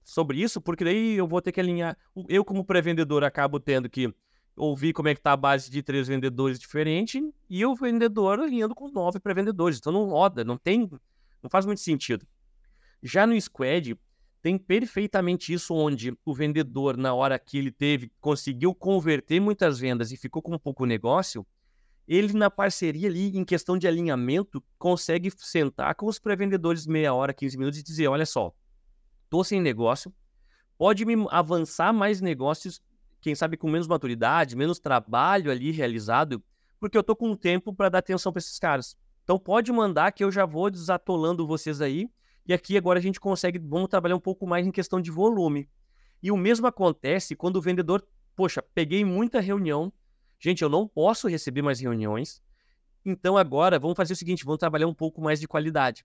sobre 0.03 0.41
isso, 0.41 0.61
porque 0.61 0.83
daí 0.83 1.15
eu 1.15 1.27
vou 1.27 1.41
ter 1.41 1.51
que 1.51 1.59
alinhar. 1.59 1.97
Eu, 2.27 2.43
como 2.43 2.65
pré-vendedor, 2.65 3.23
acabo 3.23 3.59
tendo 3.59 3.89
que 3.89 4.13
ouvir 4.55 4.93
como 4.93 5.07
é 5.07 5.15
que 5.15 5.21
tá 5.21 5.31
a 5.31 5.37
base 5.37 5.71
de 5.71 5.81
três 5.81 6.07
vendedores 6.07 6.59
diferentes 6.59 7.21
e 7.49 7.65
o 7.65 7.75
vendedor 7.75 8.39
alinhando 8.39 8.75
com 8.75 8.89
nove 8.89 9.19
pré-vendedores. 9.19 9.77
Então 9.77 9.93
não 9.93 10.05
roda, 10.05 10.43
não 10.43 10.57
tem. 10.57 10.89
Não 11.41 11.49
faz 11.49 11.65
muito 11.65 11.81
sentido. 11.81 12.25
Já 13.01 13.25
no 13.25 13.39
Squad, 13.39 13.97
tem 14.41 14.57
perfeitamente 14.57 15.53
isso 15.53 15.73
onde 15.73 16.13
o 16.25 16.33
vendedor, 16.33 16.95
na 16.95 17.13
hora 17.13 17.37
que 17.37 17.57
ele 17.57 17.71
teve, 17.71 18.11
conseguiu 18.21 18.73
converter 18.73 19.39
muitas 19.39 19.79
vendas 19.79 20.11
e 20.11 20.17
ficou 20.17 20.41
com 20.41 20.55
um 20.55 20.59
pouco 20.59 20.85
negócio, 20.85 21.45
ele 22.07 22.33
na 22.33 22.49
parceria 22.49 23.07
ali, 23.07 23.37
em 23.37 23.45
questão 23.45 23.77
de 23.77 23.87
alinhamento, 23.87 24.63
consegue 24.77 25.31
sentar 25.37 25.93
com 25.95 26.07
os 26.07 26.17
pré-vendedores 26.17 26.87
meia 26.87 27.13
hora, 27.13 27.33
15 27.33 27.57
minutos 27.57 27.79
e 27.79 27.83
dizer, 27.83 28.07
olha 28.07 28.25
só, 28.25 28.53
tô 29.29 29.43
sem 29.43 29.61
negócio, 29.61 30.13
pode 30.77 31.05
me 31.05 31.13
avançar 31.29 31.93
mais 31.93 32.19
negócios, 32.19 32.81
quem 33.21 33.35
sabe 33.35 33.57
com 33.57 33.69
menos 33.69 33.87
maturidade, 33.87 34.55
menos 34.55 34.79
trabalho 34.79 35.51
ali 35.51 35.71
realizado, 35.71 36.43
porque 36.79 36.97
eu 36.97 37.03
tô 37.03 37.15
com 37.15 37.35
tempo 37.35 37.73
para 37.73 37.89
dar 37.89 37.99
atenção 37.99 38.31
para 38.31 38.39
esses 38.39 38.57
caras. 38.57 38.97
Então 39.29 39.37
pode 39.37 39.71
mandar 39.71 40.11
que 40.11 40.23
eu 40.23 40.31
já 40.31 40.43
vou 40.43 40.71
desatolando 40.71 41.45
vocês 41.45 41.81
aí 41.81 42.09
e 42.47 42.51
aqui 42.51 42.75
agora 42.75 42.97
a 42.97 43.01
gente 43.01 43.19
consegue, 43.19 43.59
vamos 43.59 43.87
trabalhar 43.87 44.15
um 44.15 44.19
pouco 44.19 44.47
mais 44.47 44.65
em 44.65 44.71
questão 44.71 44.99
de 44.99 45.11
volume. 45.11 45.69
E 46.19 46.31
o 46.31 46.35
mesmo 46.35 46.65
acontece 46.65 47.35
quando 47.35 47.57
o 47.57 47.61
vendedor, 47.61 48.03
poxa, 48.35 48.59
peguei 48.73 49.05
muita 49.05 49.39
reunião, 49.39 49.93
gente, 50.39 50.63
eu 50.63 50.67
não 50.67 50.87
posso 50.87 51.27
receber 51.27 51.61
mais 51.61 51.79
reuniões, 51.79 52.41
então 53.05 53.37
agora 53.37 53.77
vamos 53.77 53.95
fazer 53.95 54.13
o 54.13 54.15
seguinte, 54.15 54.43
vamos 54.43 54.57
trabalhar 54.57 54.87
um 54.87 54.95
pouco 54.95 55.21
mais 55.21 55.39
de 55.39 55.47
qualidade. 55.47 56.03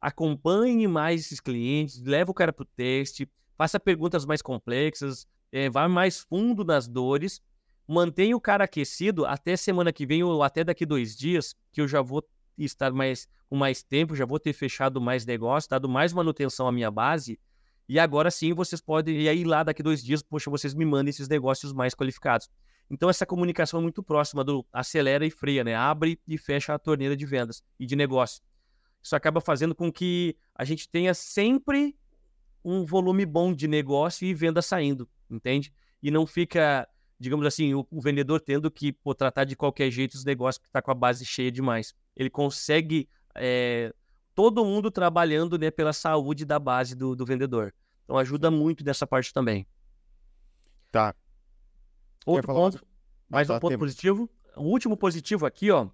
Acompanhe 0.00 0.88
mais 0.88 1.20
esses 1.20 1.40
clientes, 1.40 2.02
leve 2.02 2.30
o 2.30 2.34
cara 2.34 2.50
para 2.50 2.62
o 2.62 2.68
teste, 2.74 3.30
faça 3.58 3.78
perguntas 3.78 4.24
mais 4.24 4.40
complexas, 4.40 5.28
é, 5.52 5.68
vá 5.68 5.86
mais 5.86 6.20
fundo 6.20 6.64
nas 6.64 6.88
dores, 6.88 7.42
mantenha 7.86 8.34
o 8.34 8.40
cara 8.40 8.64
aquecido 8.64 9.26
até 9.26 9.54
semana 9.54 9.92
que 9.92 10.06
vem 10.06 10.22
ou 10.22 10.42
até 10.42 10.64
daqui 10.64 10.86
dois 10.86 11.14
dias, 11.14 11.54
que 11.70 11.82
eu 11.82 11.86
já 11.86 12.00
vou 12.00 12.26
estar 12.58 12.92
mais 12.92 13.26
com 13.48 13.56
mais 13.56 13.82
tempo, 13.82 14.14
já 14.14 14.24
vou 14.24 14.38
ter 14.38 14.52
fechado 14.52 15.00
mais 15.00 15.24
negócio, 15.26 15.70
dado 15.70 15.88
mais 15.88 16.12
manutenção 16.12 16.66
à 16.68 16.72
minha 16.72 16.90
base. 16.90 17.38
E 17.88 17.98
agora 17.98 18.30
sim 18.30 18.52
vocês 18.54 18.80
podem 18.80 19.20
e 19.20 19.28
aí 19.28 19.44
lá 19.44 19.62
daqui 19.62 19.82
dois 19.82 20.02
dias, 20.02 20.22
poxa, 20.22 20.50
vocês 20.50 20.74
me 20.74 20.84
mandem 20.84 21.10
esses 21.10 21.28
negócios 21.28 21.72
mais 21.72 21.94
qualificados. 21.94 22.48
Então 22.90 23.08
essa 23.08 23.26
comunicação 23.26 23.80
é 23.80 23.82
muito 23.82 24.02
próxima 24.02 24.44
do 24.44 24.64
acelera 24.72 25.24
e 25.26 25.30
freia, 25.30 25.64
né? 25.64 25.74
Abre 25.74 26.20
e 26.26 26.38
fecha 26.38 26.74
a 26.74 26.78
torneira 26.78 27.16
de 27.16 27.26
vendas 27.26 27.62
e 27.78 27.86
de 27.86 27.96
negócio. 27.96 28.42
Isso 29.02 29.14
acaba 29.14 29.40
fazendo 29.40 29.74
com 29.74 29.92
que 29.92 30.36
a 30.54 30.64
gente 30.64 30.88
tenha 30.88 31.12
sempre 31.12 31.94
um 32.64 32.84
volume 32.84 33.26
bom 33.26 33.52
de 33.52 33.68
negócio 33.68 34.26
e 34.26 34.32
venda 34.32 34.62
saindo, 34.62 35.08
entende? 35.30 35.72
E 36.02 36.10
não 36.10 36.26
fica, 36.26 36.88
digamos 37.18 37.46
assim, 37.46 37.74
o, 37.74 37.86
o 37.90 38.00
vendedor 38.00 38.40
tendo 38.40 38.70
que 38.70 38.92
pô, 38.92 39.14
tratar 39.14 39.44
de 39.44 39.56
qualquer 39.56 39.90
jeito 39.90 40.14
os 40.14 40.24
negócios 40.24 40.60
que 40.60 40.68
está 40.68 40.82
com 40.82 40.90
a 40.90 40.94
base 40.94 41.24
cheia 41.24 41.50
demais 41.50 41.94
ele 42.16 42.30
consegue 42.30 43.08
é, 43.34 43.92
todo 44.34 44.64
mundo 44.64 44.90
trabalhando 44.90 45.58
né, 45.58 45.70
pela 45.70 45.92
saúde 45.92 46.44
da 46.44 46.58
base 46.58 46.94
do, 46.94 47.14
do 47.16 47.24
vendedor. 47.24 47.74
Então 48.04 48.16
ajuda 48.16 48.50
muito 48.50 48.84
nessa 48.84 49.06
parte 49.06 49.32
também. 49.32 49.66
Tá. 50.92 51.14
Outro 52.26 52.46
ponto, 52.46 52.86
mais 53.28 53.48
tá, 53.48 53.56
um 53.56 53.60
ponto 53.60 53.70
tem... 53.70 53.78
positivo. 53.78 54.30
O 54.56 54.64
último 54.64 54.96
positivo 54.96 55.46
aqui, 55.46 55.70
ó, 55.70 55.88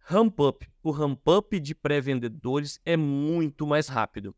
ramp 0.00 0.38
up. 0.40 0.68
O 0.82 0.90
ramp 0.90 1.26
up 1.28 1.58
de 1.58 1.74
pré-vendedores 1.74 2.80
é 2.84 2.96
muito 2.96 3.66
mais 3.66 3.88
rápido. 3.88 4.34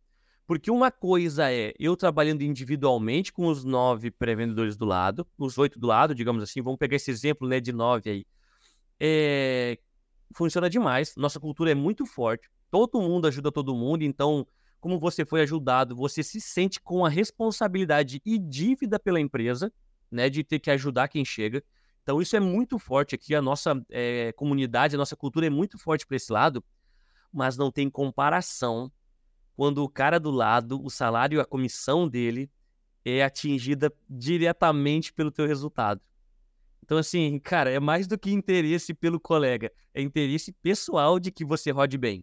Porque 0.46 0.70
uma 0.70 0.92
coisa 0.92 1.50
é 1.50 1.74
eu 1.78 1.96
trabalhando 1.96 2.42
individualmente 2.42 3.32
com 3.32 3.46
os 3.48 3.64
nove 3.64 4.12
pré-vendedores 4.12 4.76
do 4.76 4.84
lado, 4.84 5.26
os 5.36 5.58
oito 5.58 5.78
do 5.78 5.88
lado, 5.88 6.14
digamos 6.14 6.42
assim, 6.42 6.62
vamos 6.62 6.78
pegar 6.78 6.96
esse 6.96 7.10
exemplo 7.10 7.48
né, 7.48 7.58
de 7.58 7.72
nove 7.72 8.10
aí. 8.10 8.26
É, 9.00 9.76
funciona 10.34 10.70
demais. 10.70 11.14
Nossa 11.16 11.40
cultura 11.40 11.72
é 11.72 11.74
muito 11.74 12.06
forte. 12.06 12.48
todo 12.70 13.00
mundo 13.00 13.26
ajuda 13.26 13.50
todo 13.50 13.74
mundo, 13.74 14.02
então, 14.02 14.46
como 14.80 15.00
você 15.00 15.24
foi 15.24 15.42
ajudado, 15.42 15.96
você 15.96 16.22
se 16.22 16.40
sente 16.40 16.80
com 16.80 17.04
a 17.04 17.08
responsabilidade 17.08 18.22
e 18.24 18.38
dívida 18.38 19.00
pela 19.00 19.20
empresa, 19.20 19.72
né, 20.10 20.30
de 20.30 20.44
ter 20.44 20.60
que 20.60 20.70
ajudar 20.70 21.08
quem 21.08 21.24
chega. 21.24 21.62
Então, 22.04 22.22
isso 22.22 22.36
é 22.36 22.40
muito 22.40 22.78
forte 22.78 23.16
aqui, 23.16 23.34
a 23.34 23.42
nossa 23.42 23.74
é, 23.90 24.32
comunidade, 24.32 24.94
a 24.94 24.98
nossa 24.98 25.16
cultura 25.16 25.46
é 25.46 25.50
muito 25.50 25.76
forte 25.76 26.06
para 26.06 26.16
esse 26.16 26.32
lado, 26.32 26.64
mas 27.32 27.56
não 27.56 27.72
tem 27.72 27.90
comparação 27.90 28.92
quando 29.56 29.82
o 29.82 29.88
cara 29.88 30.20
do 30.20 30.30
lado, 30.30 30.84
o 30.84 30.90
salário, 30.90 31.40
a 31.40 31.44
comissão 31.44 32.06
dele 32.06 32.50
é 33.04 33.24
atingida 33.24 33.90
diretamente 34.08 35.12
pelo 35.12 35.30
teu 35.30 35.46
resultado. 35.46 36.00
Então, 36.84 36.98
assim, 36.98 37.38
cara, 37.38 37.70
é 37.70 37.80
mais 37.80 38.06
do 38.06 38.18
que 38.18 38.30
interesse 38.30 38.92
pelo 38.92 39.18
colega, 39.18 39.72
é 39.94 40.02
interesse 40.02 40.52
pessoal 40.52 41.18
de 41.18 41.32
que 41.32 41.44
você 41.44 41.70
rode 41.70 41.96
bem. 41.96 42.22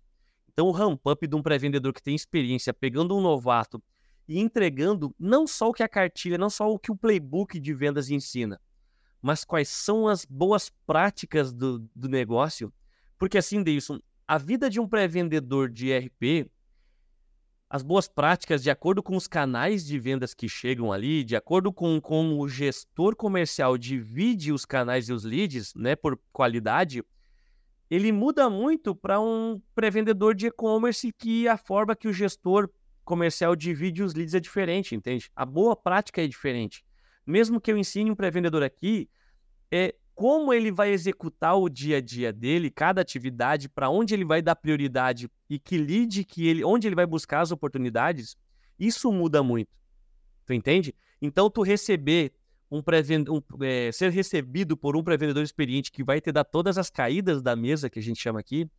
Então, 0.52 0.68
o 0.68 0.72
ramp-up 0.72 1.26
de 1.28 1.36
um 1.36 1.42
pré-vendedor 1.42 1.92
que 1.92 2.04
tem 2.04 2.16
experiência, 2.16 2.74
pegando 2.74 3.18
um 3.18 3.22
novato 3.22 3.84
e 4.28 4.40
entregando 4.40 5.14
não 5.18 5.48
só 5.48 5.70
o 5.70 5.74
que 5.74 5.84
a 5.84 5.90
cartilha, 5.90 6.38
não 6.38 6.50
só 6.50 6.72
o 6.72 6.78
que 6.78 6.92
o 6.92 6.96
playbook 6.96 7.60
de 7.60 7.74
vendas 7.74 8.10
ensina, 8.10 8.62
mas 9.22 9.44
quais 9.44 9.70
são 9.70 10.08
as 10.08 10.24
boas 10.24 10.70
práticas 10.86 11.52
do, 11.52 11.80
do 11.96 12.08
negócio. 12.08 12.72
Porque, 13.18 13.38
assim, 13.38 13.64
Deilson, 13.64 14.00
a 14.28 14.38
vida 14.38 14.70
de 14.70 14.80
um 14.80 14.88
pré-vendedor 14.88 15.70
de 15.70 15.92
RP 15.98 16.50
as 17.74 17.82
boas 17.82 18.08
práticas 18.08 18.62
de 18.62 18.70
acordo 18.70 19.02
com 19.02 19.16
os 19.16 19.28
canais 19.28 19.84
de 19.84 19.98
vendas 19.98 20.32
que 20.36 20.48
chegam 20.48 20.94
ali, 20.94 21.24
de 21.24 21.36
acordo 21.36 21.74
com 21.74 22.00
como 22.00 22.40
o 22.40 22.48
gestor 22.48 23.16
comercial 23.16 23.80
divide 23.80 24.54
os 24.54 24.64
canais 24.64 25.10
e 25.10 25.12
os 25.12 25.24
leads, 25.24 25.74
né, 25.74 25.96
por 25.96 26.20
qualidade, 26.32 27.04
ele 27.90 28.12
muda 28.12 28.48
muito 28.48 28.94
para 28.94 29.20
um 29.20 29.60
pré-vendedor 29.74 30.36
de 30.36 30.46
e-commerce 30.46 31.12
que 31.18 31.48
a 31.48 31.58
forma 31.58 31.96
que 31.96 32.08
o 32.08 32.14
gestor 32.14 32.70
comercial 33.04 33.56
divide 33.56 34.04
os 34.04 34.14
leads 34.14 34.36
é 34.36 34.40
diferente, 34.40 34.94
entende? 34.94 35.32
A 35.36 35.44
boa 35.44 35.76
prática 35.76 36.24
é 36.24 36.28
diferente. 36.28 36.86
Mesmo 37.26 37.60
que 37.60 37.72
eu 37.72 37.78
ensine 37.78 38.12
um 38.12 38.16
pré-vendedor 38.16 38.62
aqui, 38.62 39.10
é 39.72 39.96
como 40.16 40.54
ele 40.54 40.72
vai 40.72 40.92
executar 40.92 41.58
o 41.58 41.68
dia 41.68 41.98
a 41.98 42.02
dia 42.02 42.32
dele, 42.32 42.70
cada 42.70 43.02
atividade, 43.02 43.68
para 43.68 43.90
onde 43.90 44.14
ele 44.14 44.26
vai 44.26 44.42
dar 44.42 44.56
prioridade 44.56 45.30
e 45.50 45.58
que 45.58 45.78
lead 45.78 46.24
que 46.24 46.48
ele, 46.48 46.64
onde 46.64 46.88
ele 46.88 46.96
vai 46.96 47.06
buscar 47.06 47.42
as 47.42 47.52
oportunidades, 47.52 48.38
isso 48.80 49.12
muda 49.12 49.42
muito. 49.42 49.70
Tu 50.46 50.54
entende? 50.54 50.94
Então 51.22 51.50
tu 51.50 51.62
receber 51.62 52.34
um, 52.70 52.80
um 52.80 53.64
é, 53.64 53.92
ser 53.92 54.12
recebido 54.12 54.76
por 54.76 54.96
um 54.96 55.04
pré-vendedor 55.04 55.44
experiente 55.44 55.92
que 55.92 56.04
vai 56.04 56.20
te 56.20 56.32
dar 56.32 56.44
todas 56.44 56.78
as 56.78 56.90
caídas 56.90 57.42
da 57.42 57.56
mesa 57.56 57.90
que 57.90 58.00
a 58.00 58.02
gente 58.02 58.22
chama 58.22 58.40
aqui, 58.40 58.70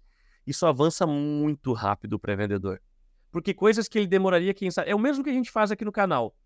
isso 0.46 0.66
avança 0.66 1.06
muito 1.06 1.72
rápido 1.72 2.14
o 2.14 2.18
pré-vendedor. 2.18 2.80
Porque 3.30 3.54
coisas 3.54 3.88
que 3.88 3.98
ele 3.98 4.06
demoraria, 4.06 4.54
quem 4.54 4.70
sabe, 4.70 4.90
é 4.90 4.94
o 4.94 4.98
mesmo 4.98 5.24
que 5.24 5.30
a 5.30 5.32
gente 5.32 5.50
faz 5.50 5.70
aqui 5.72 5.84
no 5.84 5.92
canal. 5.92 6.36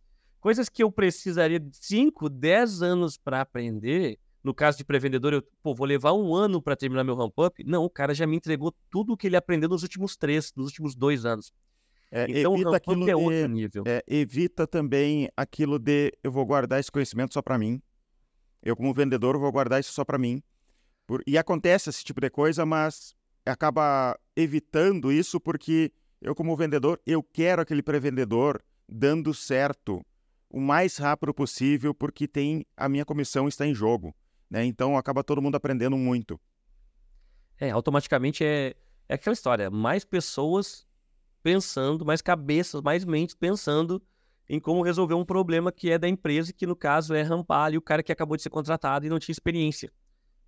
Coisas 0.40 0.68
que 0.68 0.82
eu 0.82 0.90
precisaria 0.90 1.58
de 1.58 1.76
5, 1.76 2.28
10 2.28 2.82
anos 2.82 3.18
para 3.18 3.40
aprender, 3.40 4.18
no 4.42 4.54
caso 4.54 4.78
de 4.78 4.84
pré-vendedor, 4.84 5.32
eu 5.32 5.42
pô, 5.62 5.74
vou 5.74 5.86
levar 5.86 6.12
um 6.12 6.34
ano 6.34 6.62
para 6.62 6.76
terminar 6.76 7.04
meu 7.04 7.14
ramp-up. 7.14 7.62
Não, 7.64 7.84
o 7.84 7.90
cara 7.90 8.14
já 8.14 8.26
me 8.26 8.36
entregou 8.36 8.74
tudo 8.90 9.12
o 9.12 9.16
que 9.16 9.26
ele 9.26 9.36
aprendeu 9.36 9.68
nos 9.68 9.82
últimos 9.82 10.16
três, 10.16 10.52
nos 10.56 10.66
últimos 10.66 10.94
dois 10.94 11.24
anos. 11.24 11.52
É, 12.10 12.26
então, 12.28 12.54
evita 12.54 12.76
aquilo 12.76 13.10
é 13.10 13.16
outro 13.16 13.30
de, 13.30 13.48
nível. 13.48 13.84
É, 13.86 14.02
evita 14.06 14.66
também 14.66 15.28
aquilo 15.36 15.78
de 15.78 16.12
eu 16.22 16.32
vou 16.32 16.46
guardar 16.46 16.80
esse 16.80 16.90
conhecimento 16.90 17.34
só 17.34 17.42
para 17.42 17.58
mim. 17.58 17.82
Eu, 18.62 18.74
como 18.74 18.94
vendedor, 18.94 19.38
vou 19.38 19.52
guardar 19.52 19.80
isso 19.80 19.92
só 19.92 20.04
para 20.04 20.18
mim. 20.18 20.42
Por... 21.06 21.22
E 21.26 21.36
acontece 21.36 21.90
esse 21.90 22.04
tipo 22.04 22.20
de 22.20 22.30
coisa, 22.30 22.64
mas 22.64 23.14
acaba 23.44 24.18
evitando 24.34 25.12
isso 25.12 25.40
porque 25.40 25.92
eu, 26.20 26.34
como 26.34 26.56
vendedor, 26.56 27.00
eu 27.06 27.22
quero 27.22 27.62
aquele 27.62 27.82
pré-vendedor 27.82 28.62
dando 28.88 29.34
certo 29.34 30.04
o 30.50 30.60
mais 30.60 30.96
rápido 30.96 31.34
possível, 31.34 31.94
porque 31.94 32.26
tem 32.26 32.64
a 32.76 32.88
minha 32.88 33.04
comissão 33.04 33.46
está 33.46 33.66
em 33.66 33.74
jogo. 33.74 34.14
Né? 34.50 34.64
Então 34.64 34.96
acaba 34.96 35.22
todo 35.22 35.42
mundo 35.42 35.56
aprendendo 35.56 35.96
muito. 35.96 36.40
É, 37.58 37.70
automaticamente 37.70 38.44
é, 38.44 38.74
é 39.08 39.14
aquela 39.14 39.34
história, 39.34 39.70
mais 39.70 40.04
pessoas 40.04 40.86
pensando, 41.42 42.04
mais 42.04 42.22
cabeças, 42.22 42.80
mais 42.82 43.04
mentes 43.04 43.34
pensando 43.34 44.02
em 44.48 44.58
como 44.58 44.82
resolver 44.82 45.14
um 45.14 45.24
problema 45.24 45.70
que 45.70 45.90
é 45.90 45.98
da 45.98 46.08
empresa, 46.08 46.52
que 46.52 46.66
no 46.66 46.74
caso 46.74 47.14
é 47.14 47.22
rampar 47.22 47.66
ali 47.66 47.76
o 47.76 47.82
cara 47.82 48.02
que 48.02 48.10
acabou 48.10 48.36
de 48.36 48.42
ser 48.42 48.50
contratado 48.50 49.04
e 49.04 49.08
não 49.08 49.18
tinha 49.18 49.32
experiência. 49.32 49.92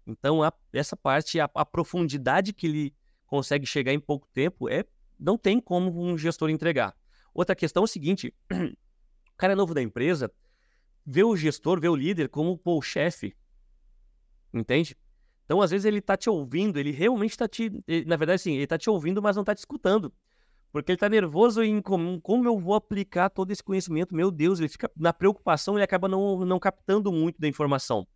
Então, 0.07 0.43
a, 0.43 0.53
essa 0.73 0.97
parte, 0.97 1.39
a, 1.39 1.51
a, 1.55 1.65
profundidade 1.65 2.53
que 2.53 2.67
ele 2.67 2.95
consegue 3.27 3.67
chegar 3.67 3.93
em 3.93 4.01
pouco 4.01 4.27
tempo, 4.33 4.69
é 4.69 4.85
não 5.19 5.37
tem 5.37 5.61
como 5.61 6.03
um 6.03 6.17
gestor 6.17 6.49
entregar. 6.49 6.97
Outra 7.35 7.55
questão 7.55 7.83
é 7.83 7.85
o 7.85 7.89
seguinte: 7.89 8.35
o 8.51 9.37
cara 9.37 9.53
é 9.53 9.57
novo 9.57 9.75
da 9.75 9.83
empresa, 9.83 10.33
vê 11.05 11.23
o 11.23 11.37
gestor, 11.37 11.79
vê 11.79 11.89
o 11.89 11.95
líder 11.95 12.29
como 12.29 12.57
pô, 12.57 12.79
o 12.79 12.83
chefe, 12.83 13.37
Entende? 14.53 14.97
Então, 15.45 15.61
às 15.61 15.71
vezes, 15.71 15.85
ele 15.85 16.01
tá 16.01 16.17
te 16.17 16.31
ouvindo, 16.31 16.79
ele 16.79 16.91
realmente 16.91 17.37
tá 17.37 17.49
te. 17.49 17.71
Na 18.07 18.17
verdade, 18.17 18.43
sim, 18.43 18.55
ele 18.55 18.67
tá 18.67 18.79
te 18.79 18.89
ouvindo, 18.89 19.21
mas 19.21 19.37
não 19.37 19.45
tá 19.45 19.55
te 19.55 19.59
escutando. 19.59 20.13
Porque 20.73 20.93
ele 20.93 20.99
tá 20.99 21.09
nervoso 21.09 21.63
em 21.63 21.83
como, 21.83 22.21
como 22.21 22.47
eu 22.47 22.59
vou 22.59 22.75
aplicar 22.75 23.29
todo 23.29 23.51
esse 23.51 23.63
conhecimento. 23.63 24.15
Meu 24.15 24.31
Deus, 24.31 24.61
ele 24.61 24.69
fica 24.69 24.91
na 24.97 25.13
preocupação, 25.13 25.75
ele 25.75 25.83
acaba 25.83 26.07
não, 26.07 26.45
não 26.45 26.61
captando 26.61 27.11
muito 27.11 27.41
da 27.41 27.49
informação. 27.49 28.07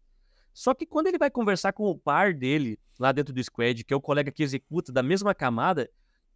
Só 0.53 0.73
que 0.73 0.87
quando 0.87 1.09
ele 1.09 1.19
vai 1.19 1.31
conversar 1.31 1.73
com 1.73 1.85
o 1.85 1.99
par 1.99 2.33
dele, 2.33 2.79
lá 2.99 3.11
dentro 3.11 3.35
do 3.35 3.43
squad, 3.43 3.83
que 3.83 3.93
é 3.93 3.97
o 3.97 4.01
colega 4.01 4.31
que 4.31 4.43
executa 4.43 4.93
da 4.93 5.03
mesma 5.03 5.35
camada, 5.35 5.91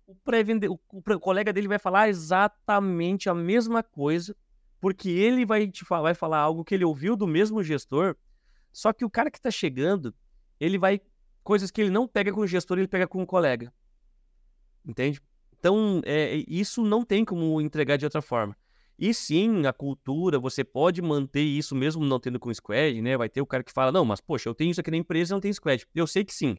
o, 0.05 0.17
o, 0.69 0.79
o 0.97 1.21
colega 1.21 1.53
dele 1.53 1.69
vai 1.69 1.79
falar 1.79 2.09
exatamente 2.09 3.29
a 3.29 3.35
mesma 3.35 3.85
coisa, 3.85 4.35
porque 4.81 5.09
ele 5.09 5.47
vai 5.47 5.69
te 5.69 5.85
vai 5.89 6.15
falar 6.15 6.39
algo 6.39 6.65
que 6.65 6.75
ele 6.75 6.85
ouviu 6.85 7.15
do 7.15 7.29
mesmo 7.29 7.63
gestor 7.63 8.17
só 8.73 8.93
que 8.93 9.05
o 9.05 9.11
cara 9.11 9.31
que 9.31 9.39
está 9.39 9.51
chegando, 9.51 10.15
ele 10.61 10.79
vai. 10.79 11.01
Coisas 11.43 11.71
que 11.71 11.81
ele 11.81 11.91
não 11.91 12.07
pega 12.07 12.33
com 12.33 12.41
o 12.41 12.47
gestor, 12.47 12.79
ele 12.79 12.89
pega 12.89 13.07
com 13.07 13.23
o 13.23 13.27
colega. 13.27 13.73
Entende? 14.85 15.21
Então, 15.59 16.01
é, 16.05 16.45
isso 16.47 16.83
não 16.85 17.05
tem 17.05 17.25
como 17.25 17.61
entregar 17.61 17.97
de 17.97 18.05
outra 18.05 18.23
forma. 18.23 18.57
E 18.99 19.15
sim, 19.15 19.65
a 19.67 19.73
cultura, 19.73 20.39
você 20.39 20.65
pode 20.65 21.01
manter 21.01 21.43
isso 21.43 21.75
mesmo 21.75 22.05
não 22.05 22.19
tendo 22.19 22.39
com 22.39 22.53
squad, 22.53 23.01
né? 23.01 23.17
Vai 23.17 23.29
ter 23.29 23.41
o 23.41 23.47
cara 23.47 23.63
que 23.63 23.73
fala, 23.73 23.93
não, 23.93 24.05
mas 24.05 24.21
poxa, 24.21 24.49
eu 24.49 24.55
tenho 24.55 24.73
isso 24.73 24.81
aqui 24.81 24.91
na 24.91 24.97
empresa 24.97 25.33
e 25.33 25.35
não 25.35 25.41
tem 25.41 25.53
squad. 25.53 25.87
Eu 25.95 26.07
sei 26.07 26.25
que 26.25 26.35
sim. 26.35 26.57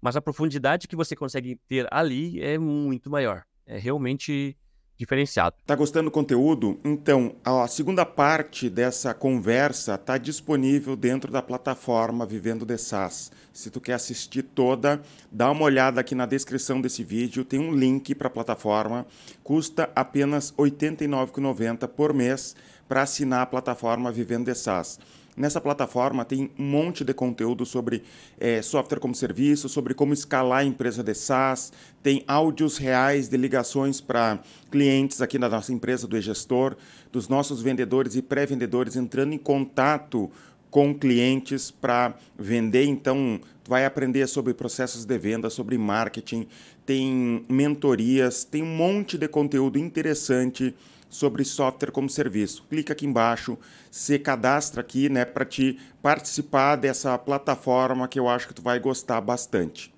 Mas 0.00 0.16
a 0.16 0.22
profundidade 0.22 0.88
que 0.88 0.96
você 0.96 1.14
consegue 1.14 1.56
ter 1.68 1.86
ali 1.92 2.40
é 2.40 2.58
muito 2.58 3.10
maior. 3.10 3.44
É 3.66 3.78
realmente 3.78 4.56
diferenciado. 5.02 5.56
Tá 5.66 5.74
gostando 5.74 6.10
do 6.10 6.12
conteúdo? 6.12 6.78
Então, 6.84 7.34
a 7.44 7.66
segunda 7.66 8.06
parte 8.06 8.70
dessa 8.70 9.12
conversa 9.12 9.94
está 9.94 10.16
disponível 10.16 10.94
dentro 10.96 11.30
da 11.30 11.42
plataforma 11.42 12.24
Vivendo 12.24 12.64
de 12.64 12.78
SaaS. 12.78 13.30
Se 13.52 13.70
tu 13.70 13.80
quer 13.80 13.94
assistir 13.94 14.42
toda, 14.42 15.02
dá 15.30 15.50
uma 15.50 15.64
olhada 15.64 16.00
aqui 16.00 16.14
na 16.14 16.24
descrição 16.24 16.80
desse 16.80 17.02
vídeo, 17.02 17.44
tem 17.44 17.60
um 17.60 17.74
link 17.74 18.14
para 18.14 18.28
a 18.28 18.30
plataforma, 18.30 19.04
custa 19.42 19.90
apenas 19.94 20.50
R$ 20.50 20.70
89,90 20.70 21.88
por 21.88 22.14
mês 22.14 22.54
para 22.88 23.02
assinar 23.02 23.42
a 23.42 23.46
plataforma 23.46 24.12
Vivendo 24.12 24.46
de 24.46 24.54
SaaS. 24.54 24.98
Nessa 25.34 25.60
plataforma 25.60 26.26
tem 26.26 26.50
um 26.58 26.64
monte 26.64 27.02
de 27.02 27.14
conteúdo 27.14 27.64
sobre 27.64 28.02
é, 28.38 28.60
software 28.60 29.00
como 29.00 29.14
serviço, 29.14 29.66
sobre 29.66 29.94
como 29.94 30.12
escalar 30.12 30.60
a 30.60 30.64
empresa 30.64 31.02
de 31.02 31.14
SaaS, 31.14 31.72
tem 32.02 32.22
áudios 32.26 32.76
reais 32.76 33.28
de 33.28 33.36
ligações 33.38 33.98
para 33.98 34.40
clientes 34.70 35.22
aqui 35.22 35.38
da 35.38 35.48
nossa 35.48 35.72
empresa 35.72 36.06
do 36.06 36.18
e-gestor, 36.18 36.76
dos 37.10 37.28
nossos 37.28 37.62
vendedores 37.62 38.14
e 38.14 38.20
pré-vendedores 38.20 38.94
entrando 38.94 39.32
em 39.32 39.38
contato 39.38 40.30
com 40.70 40.94
clientes 40.94 41.70
para 41.70 42.14
vender. 42.38 42.84
Então, 42.84 43.40
vai 43.66 43.86
aprender 43.86 44.26
sobre 44.26 44.52
processos 44.52 45.04
de 45.04 45.18
venda, 45.18 45.48
sobre 45.48 45.78
marketing, 45.78 46.46
tem 46.84 47.44
mentorias, 47.48 48.44
tem 48.44 48.62
um 48.62 48.76
monte 48.76 49.16
de 49.16 49.28
conteúdo 49.28 49.78
interessante 49.78 50.74
sobre 51.12 51.44
software 51.44 51.92
como 51.92 52.08
serviço. 52.08 52.64
Clica 52.70 52.94
aqui 52.94 53.04
embaixo, 53.06 53.58
se 53.90 54.18
cadastra 54.18 54.80
aqui, 54.80 55.10
né, 55.10 55.26
para 55.26 55.44
te 55.44 55.78
participar 56.00 56.76
dessa 56.76 57.16
plataforma 57.18 58.08
que 58.08 58.18
eu 58.18 58.28
acho 58.28 58.48
que 58.48 58.54
tu 58.54 58.62
vai 58.62 58.80
gostar 58.80 59.20
bastante. 59.20 59.91